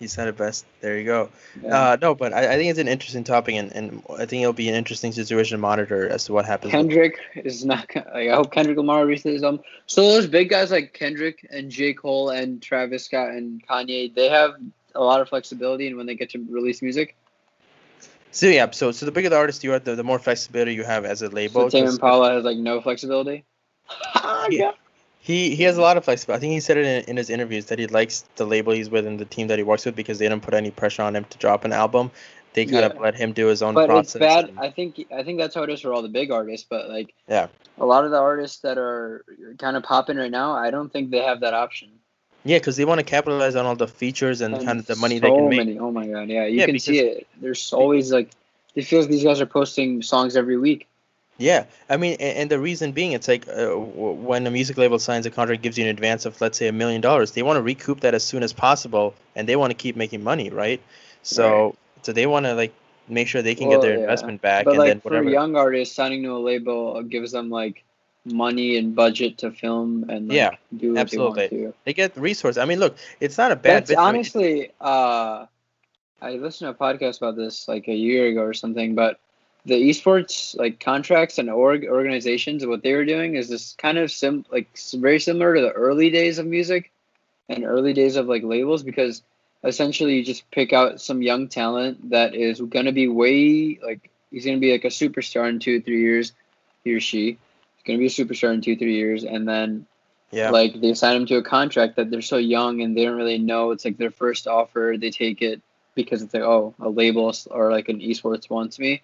[0.00, 0.64] He said it best.
[0.80, 1.28] There you go.
[1.62, 1.90] Yeah.
[1.90, 4.52] Uh, no, but I, I think it's an interesting topic, and, and I think it'll
[4.52, 6.72] be an interesting situation to monitor as to what happens.
[6.72, 7.88] Kendrick is not.
[7.94, 9.62] Like, I hope Kendrick Lamar releases album.
[9.86, 11.92] So those big guys like Kendrick and J.
[11.94, 14.56] Cole and Travis Scott and Kanye, they have
[14.96, 17.16] a lot of flexibility in when they get to release music.
[18.34, 20.82] So yeah, so so the bigger the artist you are, the, the more flexibility you
[20.82, 21.70] have as a label.
[21.70, 23.44] So Tame Impala has like no flexibility.
[24.50, 24.72] Yeah.
[25.20, 26.38] He he has a lot of flexibility.
[26.38, 28.90] I think he said it in, in his interviews that he likes the label he's
[28.90, 31.14] with and the team that he works with because they don't put any pressure on
[31.14, 32.10] him to drop an album.
[32.54, 34.16] They kind of let him do his own But process.
[34.16, 34.48] it's bad.
[34.48, 36.66] and- I think I think that's how it is for all the big artists.
[36.68, 37.46] But like Yeah.
[37.78, 39.24] a lot of the artists that are
[39.58, 41.90] kind of popping right now, I don't think they have that option.
[42.44, 44.96] Yeah, because they want to capitalize on all the features and, And kind of the
[44.96, 45.58] money so they can make.
[45.58, 45.78] Many.
[45.78, 47.26] Oh my god, yeah, you Yeah, can see it.
[47.40, 48.30] There's always like
[48.74, 50.86] it feels these guys are posting songs every week.
[51.38, 54.76] Yeah, I mean, and, and the reason being, it's like uh, w- when a music
[54.78, 57.42] label signs a contract, gives you an advance of let's say a million dollars, they
[57.42, 60.50] want to recoup that as soon as possible, and they want to keep making money,
[60.50, 60.80] right?
[61.22, 62.72] So, so they want to like
[63.08, 64.04] make sure they can Well, get their yeah.
[64.04, 65.30] investment back, But and like then for whatever.
[65.30, 67.84] young artists, signing to a label gives them like
[68.24, 71.48] money and budget to film and like, Yeah, do what absolutely.
[71.48, 71.78] they want to.
[71.84, 72.58] They get resources.
[72.58, 73.86] I mean, look, it's not a bad.
[73.86, 75.46] That's honestly, uh,
[76.20, 79.20] I listened to a podcast about this like a year ago or something, but
[79.66, 84.10] the esports like contracts and org organizations, what they were doing is this kind of
[84.10, 86.92] sim like very similar to the early days of music
[87.48, 89.22] and early days of like labels because
[89.62, 94.44] essentially you just pick out some young talent that is gonna be way like he's
[94.44, 96.32] gonna be like a superstar in two three years,
[96.84, 97.38] he or she.
[97.84, 99.86] He's gonna be a superstar in two three years, and then
[100.30, 103.16] yeah, like they sign them to a contract that they're so young and they don't
[103.16, 103.70] really know.
[103.70, 104.96] It's like their first offer.
[104.98, 105.60] They take it
[105.94, 109.02] because it's like, oh, a label or like an esports wants me.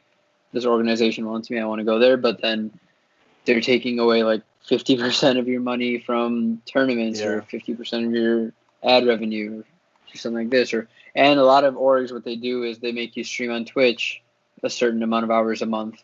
[0.53, 1.61] This organization wants me.
[1.61, 2.17] I want to go there.
[2.17, 2.73] But then
[3.45, 9.07] they're taking away like 50% of your money from tournaments or 50% of your ad
[9.07, 10.75] revenue or something like this.
[10.75, 13.65] Or And a lot of orgs, what they do is they make you stream on
[13.65, 14.21] Twitch
[14.63, 16.03] a certain amount of hours a month.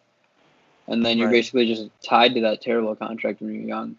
[0.88, 1.32] And then you're Right.
[1.32, 3.96] basically just tied to that terrible contract when you're young.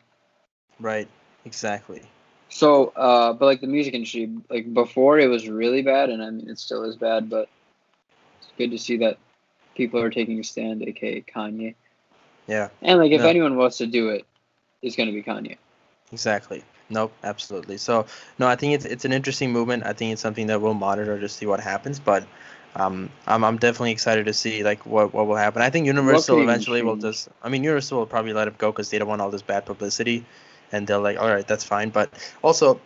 [0.80, 1.08] right,
[1.46, 2.02] exactly.
[2.50, 6.30] So, uh, but like the music industry, like before it was really bad, and I
[6.30, 7.50] mean it still is bad, but
[8.42, 9.18] it's good to see that
[9.76, 11.76] people are taking a stand, aka Kanye.
[12.48, 13.28] Yeah, And like if No.
[13.28, 14.26] anyone wants to do it,
[14.82, 15.58] it's gonna be Kanye.
[16.14, 16.64] exactly.
[16.90, 17.78] Nope, absolutely.
[17.78, 18.06] So,
[18.40, 19.86] no, I think it's it's an interesting movement.
[19.86, 22.26] I think it's something that we'll monitor to see what happens, but.
[22.78, 25.64] Um, I'm, I'm definitely excited to see like what, what will happen.
[25.64, 27.28] I think Universal eventually will just.
[27.42, 29.66] I mean, Universal will probably let him go because they don't want all this bad
[29.66, 30.24] publicity,
[30.72, 31.90] and they're like, all right, that's fine.
[31.90, 32.14] But
[32.44, 32.80] also,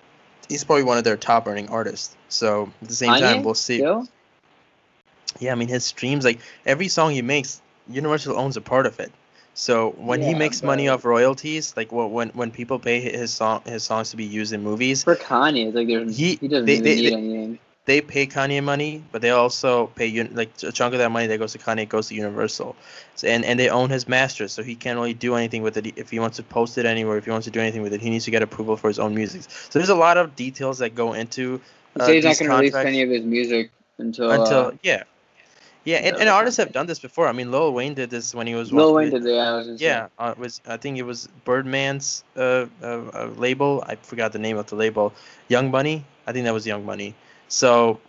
[0.48, 2.16] he's probably one of their top earning artists.
[2.30, 3.80] So at the same time, we'll see.
[3.80, 4.08] Still?
[5.40, 9.00] Yeah, I mean his streams like every song he makes, Universal owns a part of
[9.00, 9.12] it.
[9.54, 13.34] So when he Yeah, makes money off royalties, like wh- when when people pay his
[13.34, 16.48] song his songs to be used in movies, For Kanye, it's like there's He- he,
[16.48, 17.60] doesn't they- they- need they- anything.
[17.86, 21.40] They pay Kanye money, but they also pay like a chunk of that money that
[21.40, 22.76] goes to Kanye goes to Universal,
[23.16, 25.98] so, and and they own his masters, so he can't really do anything with it
[25.98, 27.18] if he wants to post it anywhere.
[27.18, 29.00] If he wants to do anything with it, he needs to get approval for his
[29.00, 29.44] own music.
[29.44, 31.60] So there's a lot of details that go into
[32.00, 35.04] uh, said he's not gonna release any of his music until until uh, yeah,
[35.84, 37.28] yeah, and, and artists have done this before.
[37.28, 39.40] I mean, Lil Wayne did this when he was Lil Wayne did that.
[39.40, 39.82] I was.
[39.82, 43.84] Yeah, uh, it was I think it was Birdman's uh, uh, uh, label.
[43.88, 45.14] I forgot the name of the label.
[45.48, 46.06] Young Money.
[46.28, 47.16] I think that was Young Money.
[47.52, 48.00] So,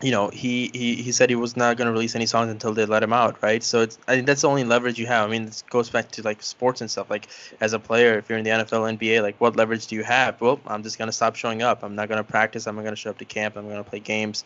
[0.00, 2.72] you know, he he, he said he was not going to release any songs until
[2.72, 3.62] they let him out, right?
[3.62, 5.28] So it's I think that's the only leverage you have.
[5.28, 7.10] I mean, this goes back to like sports and stuff.
[7.10, 7.28] Like
[7.60, 10.40] as a player, if you're in the NFL, NBA, like what leverage do you have?
[10.40, 11.82] Well, I'm just going to stop showing up.
[11.82, 12.66] I'm not going to practice.
[12.66, 13.56] I'm not going to show up to camp.
[13.56, 14.44] I'm going to play games.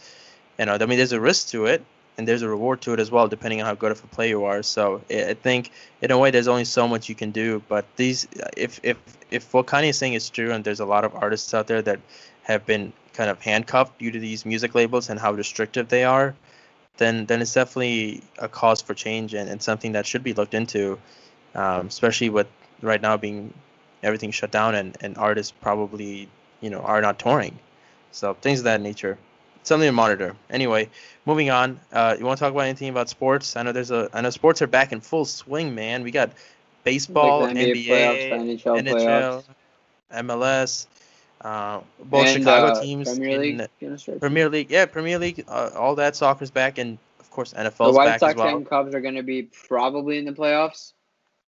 [0.59, 1.85] You know, I mean, there's a risk to it,
[2.19, 4.31] and there's a reward to it as well, depending on how good of a player
[4.31, 4.65] you are.
[4.65, 5.71] So I I think
[6.03, 7.63] in a way, there's only so much you can do.
[7.69, 8.27] But these,
[8.57, 8.97] if if
[9.31, 11.83] if what Kanye is saying is true, and there's a lot of artists out there
[11.83, 12.01] that
[12.43, 16.35] have been kind of handcuffed due to these music labels and how restrictive they are,
[16.99, 20.55] then then it's definitely a cause for change and, and something that should be looked
[20.55, 20.99] into,
[21.55, 22.47] um, especially with
[22.83, 23.53] right now being
[24.03, 26.29] everything shut down and, and artists probably
[26.61, 27.59] you know are not touring,
[28.13, 29.19] so things of that nature.
[29.63, 30.37] Something to monitor.
[30.51, 30.91] Anyway,
[31.25, 31.81] moving on.
[31.91, 33.57] Uh, you want to talk about anything about sports?
[33.57, 34.11] I know there's a.
[34.13, 36.03] I know sports are back in full swing, man.
[36.03, 36.33] We got
[36.85, 39.45] baseball, Like NBA NBA, playoffs, NHL, NHL, playoffs.
[40.13, 40.87] MLS,
[41.45, 43.69] uh, both and, Chicago uh, teams, Premier League.
[44.19, 47.95] Premier League, yeah, Premier League, uh, all that soccer's back, and of course The NFL's
[47.95, 48.57] White back Sox as well.
[48.57, 50.95] and Cubs are going to be probably in the playoffs.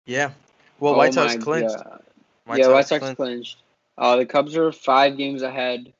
[0.05, 0.31] Yeah,
[0.79, 1.75] well, Oh White Sox clinched.
[1.75, 2.03] God.
[2.45, 3.17] White yeah, Sox White Sox clinched.
[3.17, 3.57] clinched.
[3.97, 5.91] Uh, the Cubs are five games ahead,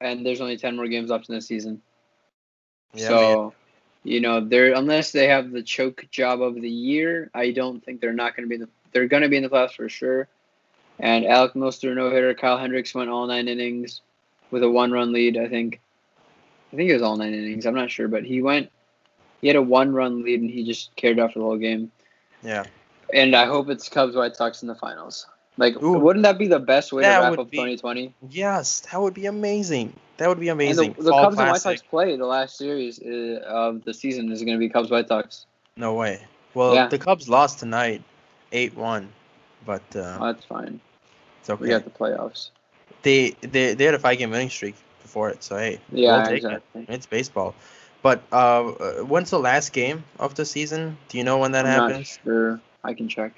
[0.00, 1.82] and there's only ten more games left in the season.
[2.94, 3.54] Yeah, so,
[4.04, 8.00] you know, they're unless they have the choke job of the year, I don't think
[8.00, 8.68] they're not going to be in the.
[8.92, 10.28] They're going to be in the playoffs for sure.
[10.98, 12.34] And Alec Mills threw a no hitter.
[12.34, 14.00] Kyle Hendricks went all nine innings
[14.50, 15.36] with a one run lead.
[15.36, 15.80] I think.
[16.72, 17.66] I think it was all nine innings.
[17.66, 18.70] I'm not sure, but he went.
[19.40, 21.92] He had a one run lead, and he just carried out for the whole game.
[22.42, 22.64] yeah,
[23.14, 25.26] And I hope it's Cubs White Sox in the finals.
[25.58, 25.92] Like, Ooh.
[25.98, 28.14] wouldn't that be the best way to wrap would up be 2020?
[28.30, 29.92] yes, that would be amazing.
[30.16, 30.94] That would be And the, amazing.
[30.98, 31.78] the Cubs and White Classic.
[31.78, 35.08] Sox play the last series uh, of the season is going to be Cubs White
[35.08, 35.46] Sox.
[35.76, 36.20] No way.
[36.54, 36.88] Well, Yeah.
[36.88, 38.02] the Cubs lost tonight,
[38.52, 39.10] eight one,
[39.64, 40.80] but uh, Oh, that's fine.
[41.40, 41.62] It's okay.
[41.62, 42.50] We got the playoffs.
[43.02, 46.26] they they they had a five game winning streak before it, so hey, Yeah, we'll
[46.26, 46.46] take it.
[46.46, 46.86] exactly.
[46.88, 47.54] It's baseball.
[48.02, 50.96] But uh, uh, when's the last game of the season?
[51.08, 52.18] Do you know when that I'm not happens?
[52.22, 52.60] sure.
[52.84, 53.32] I can check.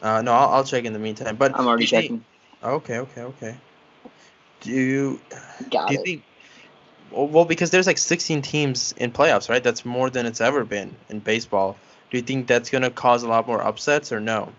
[0.00, 1.36] Uh, no, I'll, I'll check in the meantime.
[1.36, 2.24] But I'm already do you think- checking.
[2.64, 3.56] Okay, okay, okay.
[4.60, 5.20] Do you
[5.70, 6.04] Got do you it.
[6.04, 6.22] think?
[7.10, 9.62] Well, well, because there's like 16 teams in playoffs, right?
[9.62, 11.76] That's more than it's ever been in baseball.
[12.10, 14.52] Do you think that's gonna cause a lot more upsets or no?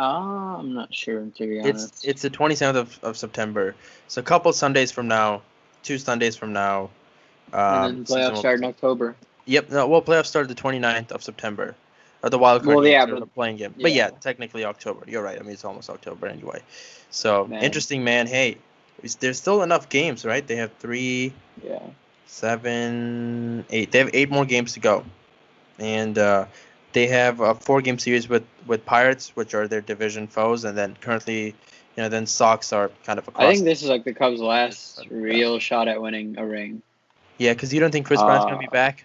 [0.00, 2.04] Uh, I'm not sure to be It's honest.
[2.06, 3.74] it's the 27th of, of September.
[4.08, 5.42] So a couple Sundays from now,
[5.82, 6.90] two Sundays from now.
[7.52, 9.14] Um, and then playoffs start in October.
[9.44, 9.70] Yep.
[9.70, 9.86] No.
[9.88, 11.74] Well, playoffs start the 29th of September.
[12.22, 13.74] Or the wild card Well, yeah, but- the playing game.
[13.80, 14.18] But yeah, yeah.
[14.20, 15.04] technically October.
[15.06, 15.38] You're right.
[15.38, 16.62] I mean, it's almost October anyway.
[17.10, 17.62] So Man.
[17.62, 18.26] interesting, man.
[18.26, 18.56] Hey,
[19.02, 20.46] is- there's still enough games, right?
[20.46, 21.32] They have three,
[21.62, 21.80] Yeah.
[22.26, 23.90] seven, eight.
[23.92, 25.04] They have eight more games to go,
[25.78, 26.46] and uh,
[26.92, 30.96] they have a four-game series with with Pirates, which are their division foes, and then
[31.00, 31.54] currently, you
[32.02, 33.44] know, then Sox are kind of across.
[33.44, 36.82] I think this is like the Cubs' last real shot at winning a ring.
[37.38, 39.04] yeah, because you don't think Kris Bryant's gonna be Uh, back?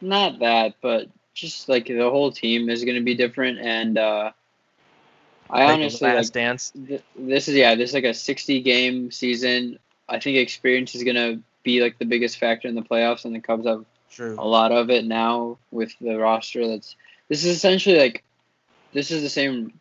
[0.00, 3.58] Not that, but just like the whole team is going to be different.
[3.58, 4.32] And uh,
[5.50, 6.72] I Like honestly last like dance.
[6.86, 9.78] th- this is yeah, this is like a 60 game season.
[10.08, 13.34] I think experience is going to be like the biggest factor in the playoffs, and
[13.34, 14.36] the Cubs have True.
[14.38, 16.66] a lot of it now with the roster.
[16.68, 16.96] That's
[17.28, 18.24] this is essentially like
[18.92, 19.72] this is the same.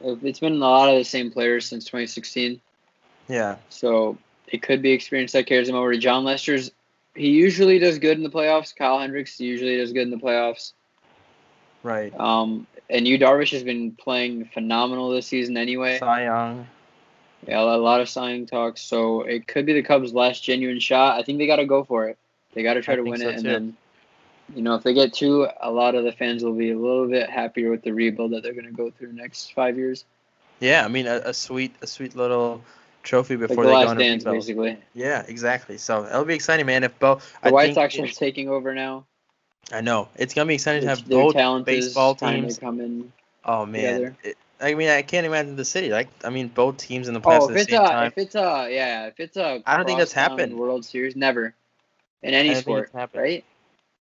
[0.00, 2.60] It's been a lot of the same players since 2016.
[3.28, 3.56] Yeah.
[3.68, 6.70] So it could be experience that carries him over to Jon Lester's.
[7.14, 8.74] He usually does good in the playoffs.
[8.74, 10.72] Kyle Hendricks usually does good in the playoffs.
[11.82, 12.14] Right.
[12.18, 15.98] Um, and Yu Darvish has been playing phenomenal this season anyway.
[15.98, 16.66] Cy Young.
[17.46, 18.80] Yeah, a lot of signing talks.
[18.80, 21.18] So it could be the Cubs' last genuine shot.
[21.18, 22.18] I think they got to go for it.
[22.54, 23.76] They got to try I to win so it, and then,
[24.54, 27.08] you know, if they get two, a lot of the fans will be a little
[27.08, 30.04] bit happier with the rebuild that they're going to go through next five years.
[30.60, 32.62] Yeah, I mean a, a sweet a sweet little
[33.02, 34.36] trophy Like before the they go into dance, rebuild.
[34.36, 34.78] basically.
[34.94, 35.78] Yeah, exactly.
[35.78, 36.84] So it'll be exciting, man.
[36.84, 39.04] If both, The I White Sox are taking over now.
[39.70, 41.34] I know it's gonna be exciting to have both
[41.64, 42.58] baseball teams.
[42.58, 43.12] coming.
[43.44, 45.90] Oh man, it, I mean I can't imagine the city.
[45.90, 47.80] Like I mean both teams in the oh, playoffs Oh, at if the it's same
[47.80, 48.06] a, time.
[48.06, 49.62] if it's a, yeah, if it's a.
[49.66, 50.58] I don't think that's happened.
[50.58, 51.54] World Series, never,
[52.22, 53.44] in any I don't think sport, right?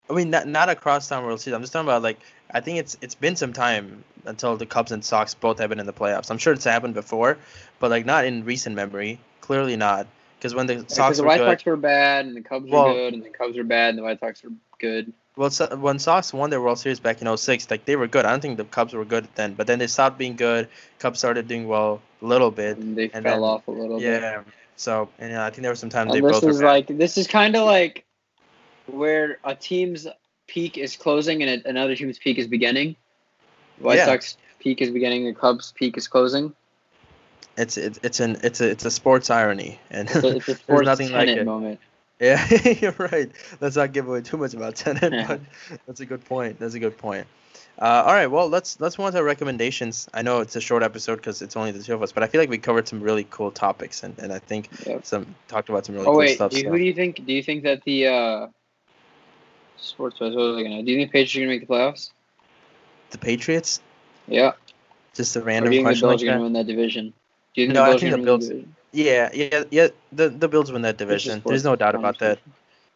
[0.08, 1.54] I mean not not a crosstown World Series.
[1.54, 2.18] I'm just talking about like
[2.52, 5.80] I think it's it's been some time until the Cubs and Sox both have been
[5.80, 6.30] in the playoffs.
[6.30, 7.38] I'm sure it's happened before,
[7.78, 9.20] but like not in recent memory.
[9.40, 11.50] Clearly not, because when the Sox the were White good.
[11.50, 13.98] Sox were bad, and the Cubs Well- were good, and the Cubs were bad, and
[13.98, 15.12] the White Sox were good.
[15.36, 18.24] Well, so, when Sox won their World Series back in 06, like they were good.
[18.24, 20.68] I don't think the Cubs were good then, but then they stopped being good.
[20.98, 22.78] Cubs started doing well a little bit.
[22.78, 24.22] And they and fell then- off a little bit.
[24.22, 24.42] Yeah.
[24.76, 26.50] So, and you know, I think there were some times they And this both were
[26.50, 28.04] is like this is kind of like
[28.86, 30.06] where a team's
[30.46, 32.96] peak is closing and a- another team's peak is beginning.
[33.78, 34.06] White Yeah.
[34.06, 36.54] Sox peak is beginning, the Cubs peak is closing.
[37.56, 40.54] it's it's it's an it's a it's a sports irony, and It's a, it's a
[40.56, 41.44] sports nothing like it.
[41.44, 41.80] moment.
[42.20, 42.46] Yeah,
[42.80, 43.30] you're right.
[43.60, 45.26] Let's not give away too much about Tenet, Yeah.
[45.26, 45.40] but
[45.86, 46.58] that's a good point.
[46.58, 47.26] That's a good point.
[47.78, 50.08] Uh, all right, well, let's let's move on to recommendations.
[50.14, 52.26] I know it's a short episode because it's only the two of us, but I
[52.26, 55.04] feel like we covered some really cool topics, and, and I think Yep.
[55.04, 56.52] some talked about some really Oh cool wait, stuff.
[56.52, 57.26] do you- so- who do you think?
[57.26, 58.46] Do you think that the uh,
[59.78, 60.20] sports?
[60.20, 60.82] What was I gonna?
[60.82, 62.10] Do you think the Patriots are gonna make the playoffs?
[63.10, 63.80] The Patriots?
[64.26, 64.52] Yeah.
[65.14, 66.42] Just a Or random do you think the Bills like are gonna that?
[66.44, 67.12] win that division?
[67.54, 68.50] Do you think No, I the Bills think are the Bills-?
[68.92, 69.88] Yeah, yeah, yeah.
[70.12, 71.42] The the Bills win that division.
[71.46, 72.38] There's no doubt about that.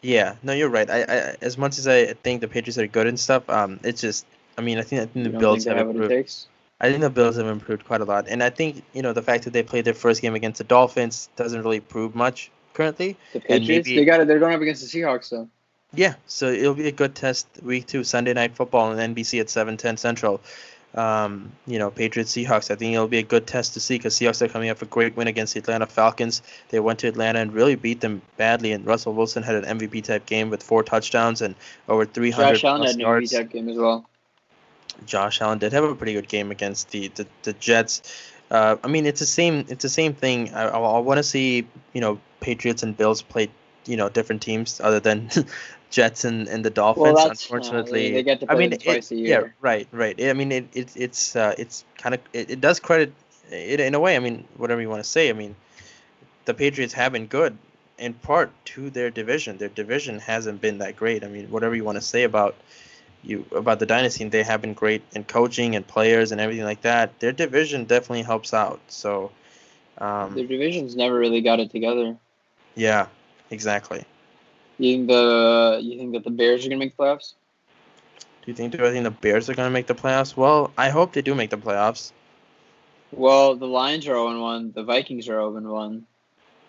[0.03, 0.88] Yeah, no, you're right.
[0.88, 4.01] I, I as much as I think the Patriots are good and stuff, um, it's
[4.01, 4.25] just
[4.57, 6.47] I mean I think I think the Bills think have have improved.
[6.83, 9.23] I think the Bills have improved quite a lot, and I think you know the
[9.23, 13.16] fact that they played their first game against the Dolphins doesn't really prove much currently.
[13.35, 14.27] The Patriots, maybe- they got it.
[14.29, 15.49] They're going up against the Seahawks though.
[15.94, 19.50] Yeah, so it'll be a good test week two, Sunday night football on NBC at
[19.50, 20.40] seven ten Central.
[20.94, 22.70] Um, you know, Patriots Seahawks.
[22.70, 24.87] I think it'll be a good test to see because Seahawks are coming off a
[24.87, 26.42] great win against the Atlanta Falcons.
[26.70, 30.05] They went to Atlanta and really beat them badly, and Russell Wilson had an MVP
[30.05, 31.55] type game with four touchdowns and
[31.88, 33.00] over three hundred Josh Allen had an.
[33.00, 34.05] MVP type game as well.
[35.07, 38.03] Josh Allen did have a pretty good game against the the, the Jets.
[38.50, 39.66] Uh, I mean, it's the same.
[39.68, 40.53] It's the same thing.
[40.55, 43.48] I, I, I want to see you know Patriots and Bills play
[43.87, 45.31] you know different teams other than
[45.90, 47.03] Jets and, and the Dolphins.
[47.03, 50.21] Well, that's unfortunately, uh, they get to I mean, twice it, a yeah, right, right.
[50.23, 53.12] I mean, it, it it's uh, it's kind of it, it does credit
[53.51, 54.16] it in a way.
[54.16, 55.29] I mean, whatever you want to say.
[55.29, 55.57] I mean,
[56.45, 57.57] the Patriots have been good
[57.99, 59.59] in part to their division.
[59.59, 61.25] Their division hasn't been that great.
[61.25, 62.55] I mean, whatever you want to say about
[63.23, 66.83] you about the dynasty, they have been great in coaching and players and everything like
[66.83, 67.19] that.
[67.21, 68.81] Their division definitely helps out.
[68.88, 69.31] So,
[69.99, 72.16] um, Their divisions never really got it together.
[72.75, 73.07] yeah,
[73.50, 74.04] exactly.
[74.78, 77.34] You think the you think that the Bears are gonna make the playoffs?
[78.42, 80.36] Do you think do I think the Bears are gonna make the playoffs?
[80.36, 82.12] Well, I hope they do make the playoffs.
[83.12, 84.72] Well, the Lions are 0 1.
[84.72, 86.06] The Vikings are 0 1.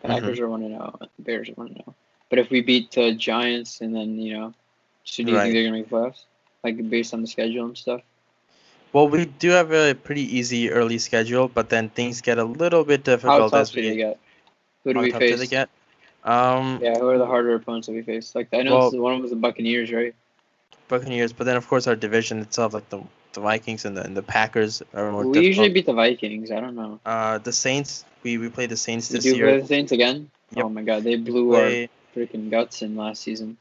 [0.02, 0.40] The Packers Mm-hmm.
[0.40, 1.00] are 1 0.
[1.18, 1.96] the Bears are 1 0.
[2.30, 4.54] But if we beat the Giants and then, you know,
[5.04, 5.42] so do you Right.
[5.42, 6.26] think they're going to make playoffs?
[6.64, 8.02] Like, based on the schedule and stuff?
[8.94, 12.84] Well, we do have a pretty easy early schedule, but then things get a little
[12.84, 14.20] bit How difficult tough as do we they get?
[14.84, 15.38] Who do how we tough do face?
[15.38, 15.70] they get.
[16.24, 18.36] Um, Yeah, who are the harder opponents that we face?
[18.36, 20.14] Like, I know Well- this is- one of them was the Buccaneers, right?
[20.88, 23.02] Buccaneers, but then of course our division itself, like the
[23.34, 26.52] the Vikings and the and the Packers, are more we usually beat the Vikings.
[26.52, 27.00] I don't know.
[27.06, 29.48] Uh, the Saints, we we played the Saints this you year.
[29.48, 30.30] play the Saints again?
[30.54, 30.66] Yep.
[30.66, 31.90] Oh my god, they blew Play- our
[32.26, 33.56] freaking guts in last season.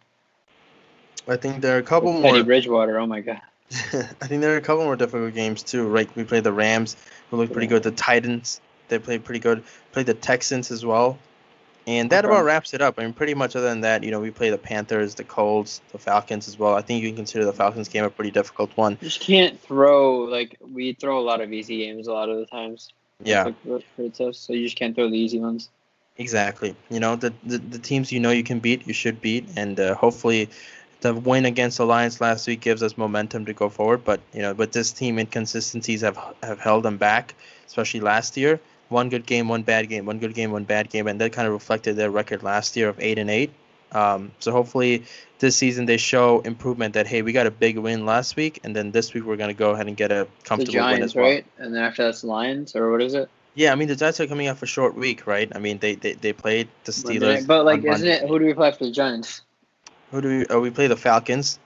[1.29, 2.43] I think there are a couple Teddy more.
[2.43, 3.41] Bridgewater, oh my god.
[3.71, 5.87] I think there are a couple more difficult games too.
[5.87, 6.97] Right, we played the Rams,
[7.31, 7.75] who looked pretty Yeah.
[7.79, 7.85] good.
[7.85, 9.63] The Titans, they played pretty good.
[9.93, 11.17] Played the Texans as well,
[11.91, 12.33] and that Okay.
[12.33, 12.99] about wraps it up.
[12.99, 15.81] I mean, pretty much other than that, you know, we play the Panthers, the Colts,
[15.93, 16.75] the Falcons as well.
[16.75, 18.93] I think you can consider the Falcons game a pretty difficult one.
[19.01, 22.39] You just can't throw like we throw a lot of easy games a lot of
[22.39, 22.91] the times.
[23.25, 23.55] Yeah, Like,
[24.35, 25.69] so you just can't throw the easy ones.
[26.17, 26.75] exactly.
[26.91, 29.79] You know, the the, the teams you know you can beat, you should beat, and
[29.79, 30.49] uh, hopefully.
[31.03, 34.43] The win against the Lions last week gives us momentum to go forward, but you
[34.43, 37.35] know, with this team, inconsistencies have have held them back,
[37.67, 38.61] especially last year.
[38.91, 41.47] One good game, one bad game, one good game, one bad game, and that kind
[41.47, 43.51] of reflected their record last year of eight and eight.
[43.93, 45.05] Um, so hopefully
[45.39, 46.95] this season they show improvement.
[46.95, 49.55] That hey, we got a big win last week, and then this week we're gonna
[49.55, 51.25] go ahead and get a The comfortable win as Giants, well.
[51.25, 51.47] right?
[51.59, 53.29] And then after that's Lions, or what is it?
[53.55, 55.51] Yeah, I mean the Giants are coming off a short week, right?
[55.55, 57.47] I mean they they, they played the Steelers.
[57.47, 58.13] But like, isn't Monday.
[58.25, 58.29] it?
[58.29, 59.43] Who do we play after the Giants?
[60.11, 60.47] Who do we?
[60.51, 61.59] Oh, we play the Falcons,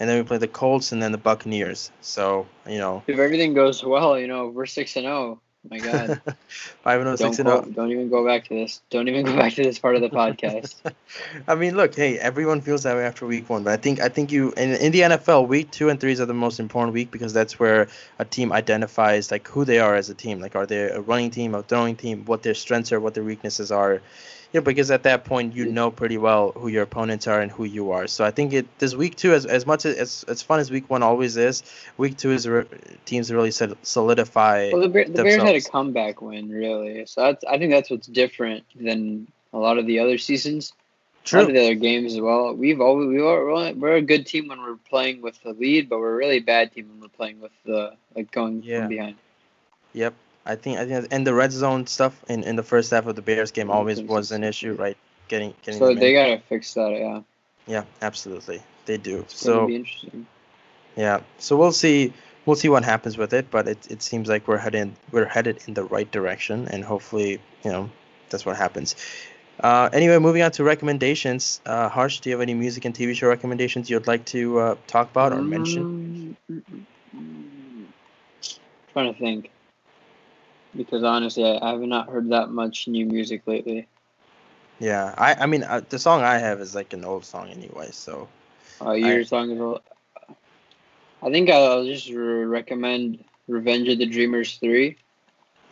[0.00, 1.90] and then we play the Colts, and then the Buccaneers.
[2.02, 5.40] So you know, If everything goes well, you know, we're six and zero.
[5.70, 6.20] My God,
[6.82, 8.80] five and oh, don't six and go, don't even go back to this.
[8.90, 10.76] Don't even go back to this part of the podcast.
[11.48, 14.08] I mean, look, hey, everyone feels that way after week one, but I think I
[14.08, 17.10] think you in, in the NFL, week two and threes are the most important week
[17.10, 20.40] because that's where a team identifies like who they are as a team.
[20.40, 23.24] Like, are they a running team, a throwing team, what their strengths are, what their
[23.24, 24.00] weaknesses are.
[24.52, 27.64] Yeah, because at that point you know pretty well who your opponents are and who
[27.64, 28.06] you are.
[28.06, 30.70] So I think it this week two, as as much as as, as fun as
[30.70, 31.62] week one always is,
[31.98, 32.64] week two is re-
[33.04, 34.70] teams really sol- solidify.
[34.72, 37.04] Well, the, Bear, the Bears had a comeback win, really.
[37.04, 40.72] So that's, I think that's what's different than a lot of the other seasons.
[41.30, 41.54] A lot of True.
[41.54, 42.54] the other games as well.
[42.54, 45.90] We've always we are we're, we're a good team when we're playing with the lead,
[45.90, 48.80] but we're a really bad team when we're playing with the like going Yeah.
[48.80, 49.16] from behind.
[49.92, 50.14] Yep.
[50.48, 53.14] I think I think and the red zone stuff in, in the first half of
[53.14, 54.96] the Bears game always was an issue, right?
[55.28, 56.90] Getting getting So they gotta fix that.
[56.92, 57.20] Yeah,
[57.66, 58.62] Yeah, absolutely.
[58.86, 59.18] They do.
[59.18, 60.26] it's So be interesting.
[60.96, 61.20] yeah.
[61.38, 62.14] So we'll see
[62.46, 65.58] we'll see what happens with it, but it, it seems like we're heading we're headed
[65.66, 67.90] in the right direction and hopefully, you know,
[68.30, 68.96] that's what happens.
[69.60, 71.60] Uh, anyway, moving on to recommendations.
[71.66, 74.74] Uh, Harsh, do you have any music and TV show recommendations you'd like to uh,
[74.86, 76.36] talk about or mention?
[76.48, 76.84] Mm, mm, mm,
[77.16, 77.84] mm.
[78.92, 79.50] Trying to think,
[80.78, 83.86] because honestly, I, I have not heard that much new music lately.
[84.78, 87.88] Yeah, I I mean uh, the song I have is like an old song anyway,
[87.90, 88.28] so
[88.80, 89.60] Uh, your song is.
[89.60, 89.82] a-
[91.20, 94.96] I think I'll just re- recommend "Revenge of the Dreamers 3,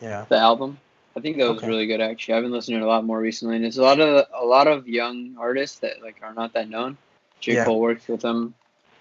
[0.01, 0.25] yeah.
[0.27, 0.77] the album.
[1.15, 1.67] I think that was Okay.
[1.67, 2.01] really good.
[2.01, 4.27] Actually, I've been listening to it a lot more recently, and it's a lot of
[4.35, 6.97] a lot of young artists that like are not that known.
[7.39, 7.63] J Yeah.
[7.65, 8.53] Cole works with them,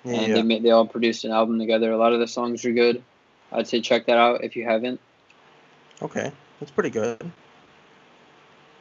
[0.05, 0.35] Yeah, and yeah.
[0.37, 1.91] they made, they all produced an album together.
[1.91, 3.03] A lot of the songs are good.
[3.51, 5.01] I'd say check that out if you haven't.
[6.03, 6.31] Okay,
[6.61, 7.19] that's pretty good.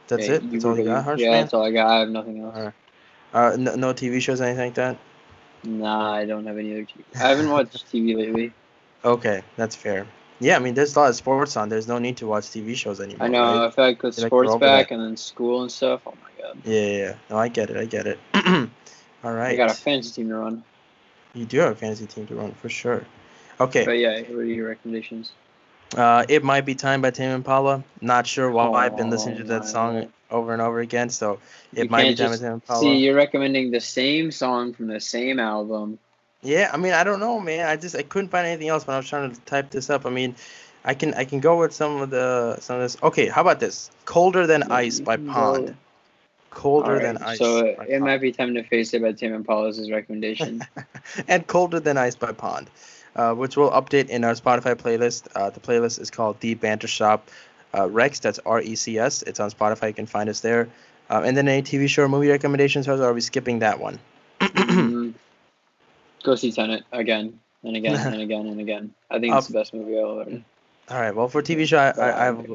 [0.07, 0.51] That's Okay, it.
[0.51, 1.87] That's all you got, Harsh Yeah, that's all I got.
[1.87, 2.73] I have nothing else.
[3.33, 4.97] Uh, no, no TV shows, anything like that.
[5.63, 7.03] Nah, I don't have any other TV.
[7.15, 8.53] I haven't watched TV lately.
[9.03, 10.07] Okay, that's fair.
[10.39, 11.69] Yeah, I mean, there's a lot of sports on.
[11.69, 13.25] There's no need to watch TV shows anymore.
[13.25, 13.59] I know.
[13.59, 13.67] right?
[13.67, 16.01] I feel like with You're like, sports back and then school and stuff.
[16.05, 16.57] Oh my god.
[16.65, 17.15] Yeah, yeah, yeah.
[17.29, 17.77] No, I get it.
[17.77, 18.19] I get it.
[19.23, 19.53] all right.
[19.53, 20.63] I got a fantasy team to run.
[21.33, 23.05] You do have a fantasy team to run for sure.
[23.59, 23.85] Okay.
[23.85, 25.31] But yeah, what are your recommendations?
[25.95, 27.83] Uh, it might be time by Tame Impala.
[28.01, 30.11] Not sure why I've been listening to Oh, that song God.
[30.31, 31.09] over and over again.
[31.09, 31.39] So
[31.73, 32.81] it You might be time by Tame Impala.
[32.81, 35.99] See, you're recommending the same song from the same album.
[36.41, 37.67] Yeah, I mean, I don't know, man.
[37.67, 40.05] I just I couldn't find anything else when I was trying to type this up.
[40.05, 40.35] I mean,
[40.83, 42.97] I can I can go with some of the some of this.
[43.01, 43.89] Okay, how about this?
[44.05, 45.75] Colder than ice by Pond.
[46.51, 47.37] Colder Alright, than ice.
[47.37, 47.99] So it Pond.
[48.01, 50.61] might be time to face it by Tame Impala's recommendation.
[51.27, 52.69] and Colder Than Ice by Pond,
[53.15, 55.27] uh, which we'll update in our Spotify playlist.
[55.35, 57.29] Uh, the playlist is called The Banter Shop
[57.73, 58.21] uh, Recs.
[58.21, 59.21] That's R E C S.
[59.23, 59.87] It's on Spotify.
[59.87, 60.67] You can find us there.
[61.09, 63.99] Um, and then any TV show or movie recommendations, or are we skipping that one?
[64.41, 65.13] Mm,
[66.23, 68.93] Go see Tenet again and again and again and again.
[69.11, 70.41] I think it's the best movie I'll ever.
[70.89, 71.15] All right.
[71.15, 72.51] Well, for TV show, I, I, I've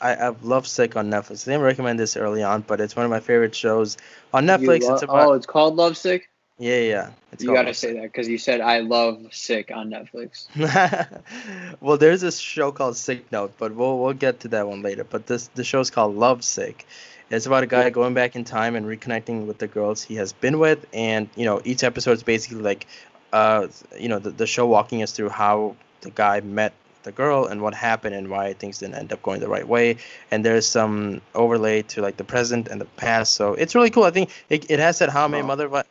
[0.00, 1.46] I, I've loved Sick on Netflix.
[1.46, 3.96] I didn't recommend this early on, but it's one of my favorite shows
[4.34, 4.82] on Netflix.
[4.82, 6.28] lo- it's about oh, it's called Lovesick.
[6.58, 7.10] Yeah, yeah.
[7.32, 10.46] It's you gotta say that because you said I love Sick on Netflix.
[11.80, 15.04] well, there's this show called Sick Note, but we'll we'll get to that one later.
[15.04, 16.86] But this the show's called Love Sick.
[17.30, 20.34] It's about a guy going back in time and reconnecting with the girls he has
[20.34, 22.86] been with, and you know each episode is basically like,
[23.32, 26.74] uh, you know the, the show walking us through how the guy met
[27.04, 29.96] the girl and what happened and why things didn't end up going the right way.
[30.30, 34.04] And there's some overlay to like the present and the past, so it's really cool.
[34.04, 35.48] I think it, it has that How Met Wow.
[35.48, 35.84] Mother,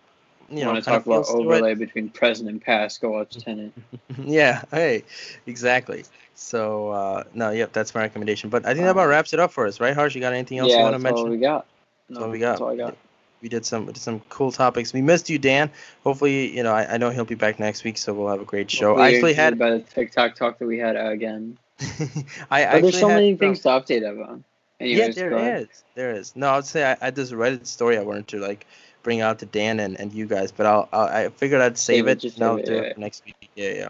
[0.58, 1.66] you know, want to talk about feels to it.
[1.66, 3.02] overlay between present and past?
[3.02, 3.74] Go watch Tenet.
[4.18, 5.04] yeah hey
[5.46, 6.04] exactly
[6.36, 9.40] so uh no yep that's my recommendation but i think that about Um, wraps it
[9.40, 11.16] up for us right harsh you got anything else you want to mention?
[11.16, 11.66] that's all we got.
[12.10, 12.52] That's No, all we got.
[12.52, 12.98] That's all I got.
[13.42, 15.70] we did some did some cool topics we missed you dan
[16.04, 18.46] hopefully you know i, I know he'll be back next week so we'll have a
[18.46, 21.58] great show Hopefully i actually had by the TikTok talk that we had uh, again.
[22.52, 24.42] i But there's so had, many things to update about.
[24.80, 25.32] Anyways, yeah there
[25.62, 28.40] is there is no i'd say i, I just read a story i wanted to
[28.40, 28.66] like
[29.04, 32.02] bring out to dan and, and you guys but i'll, I'll i figured i'd save
[32.02, 33.50] Save it, it just and I'll save it, do yeah, it next week.
[33.56, 33.90] Yeah yeah.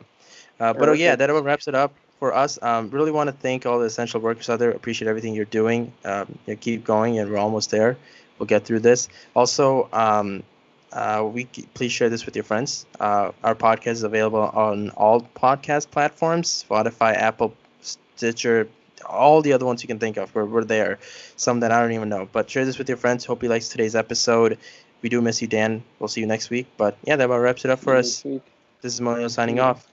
[0.59, 2.61] Uh, but oh yeah that about wraps it up for us.
[2.61, 4.69] Um, really want to thank all the essential workers out there.
[4.71, 5.91] Appreciate everything you're doing.
[6.05, 7.97] Um, keep going and we're almost there.
[8.37, 9.07] We'll get through this.
[9.35, 10.43] Also um,
[10.91, 12.85] uh, we please share this with your friends.
[12.99, 18.67] Uh, our podcast is available on all podcast platforms spotify apple stitcher
[19.03, 20.33] all the other ones you can think of.
[20.35, 20.99] We're, we're there.
[21.37, 22.29] Some that i don't even know.
[22.31, 23.25] But share this with your friends.
[23.25, 24.59] Hope you liked today's episode
[25.01, 25.83] we do miss you dan.
[25.99, 26.67] We'll see you next week.
[26.77, 28.25] But yeah that about wraps it up for Next us.
[28.25, 28.43] week.
[28.81, 29.87] this is Mario signing off.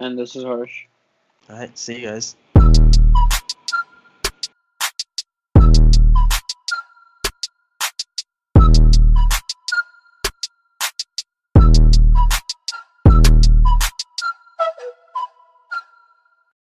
[0.00, 0.84] And this is Harsh.
[1.50, 1.76] all right.
[1.78, 2.36] See you guys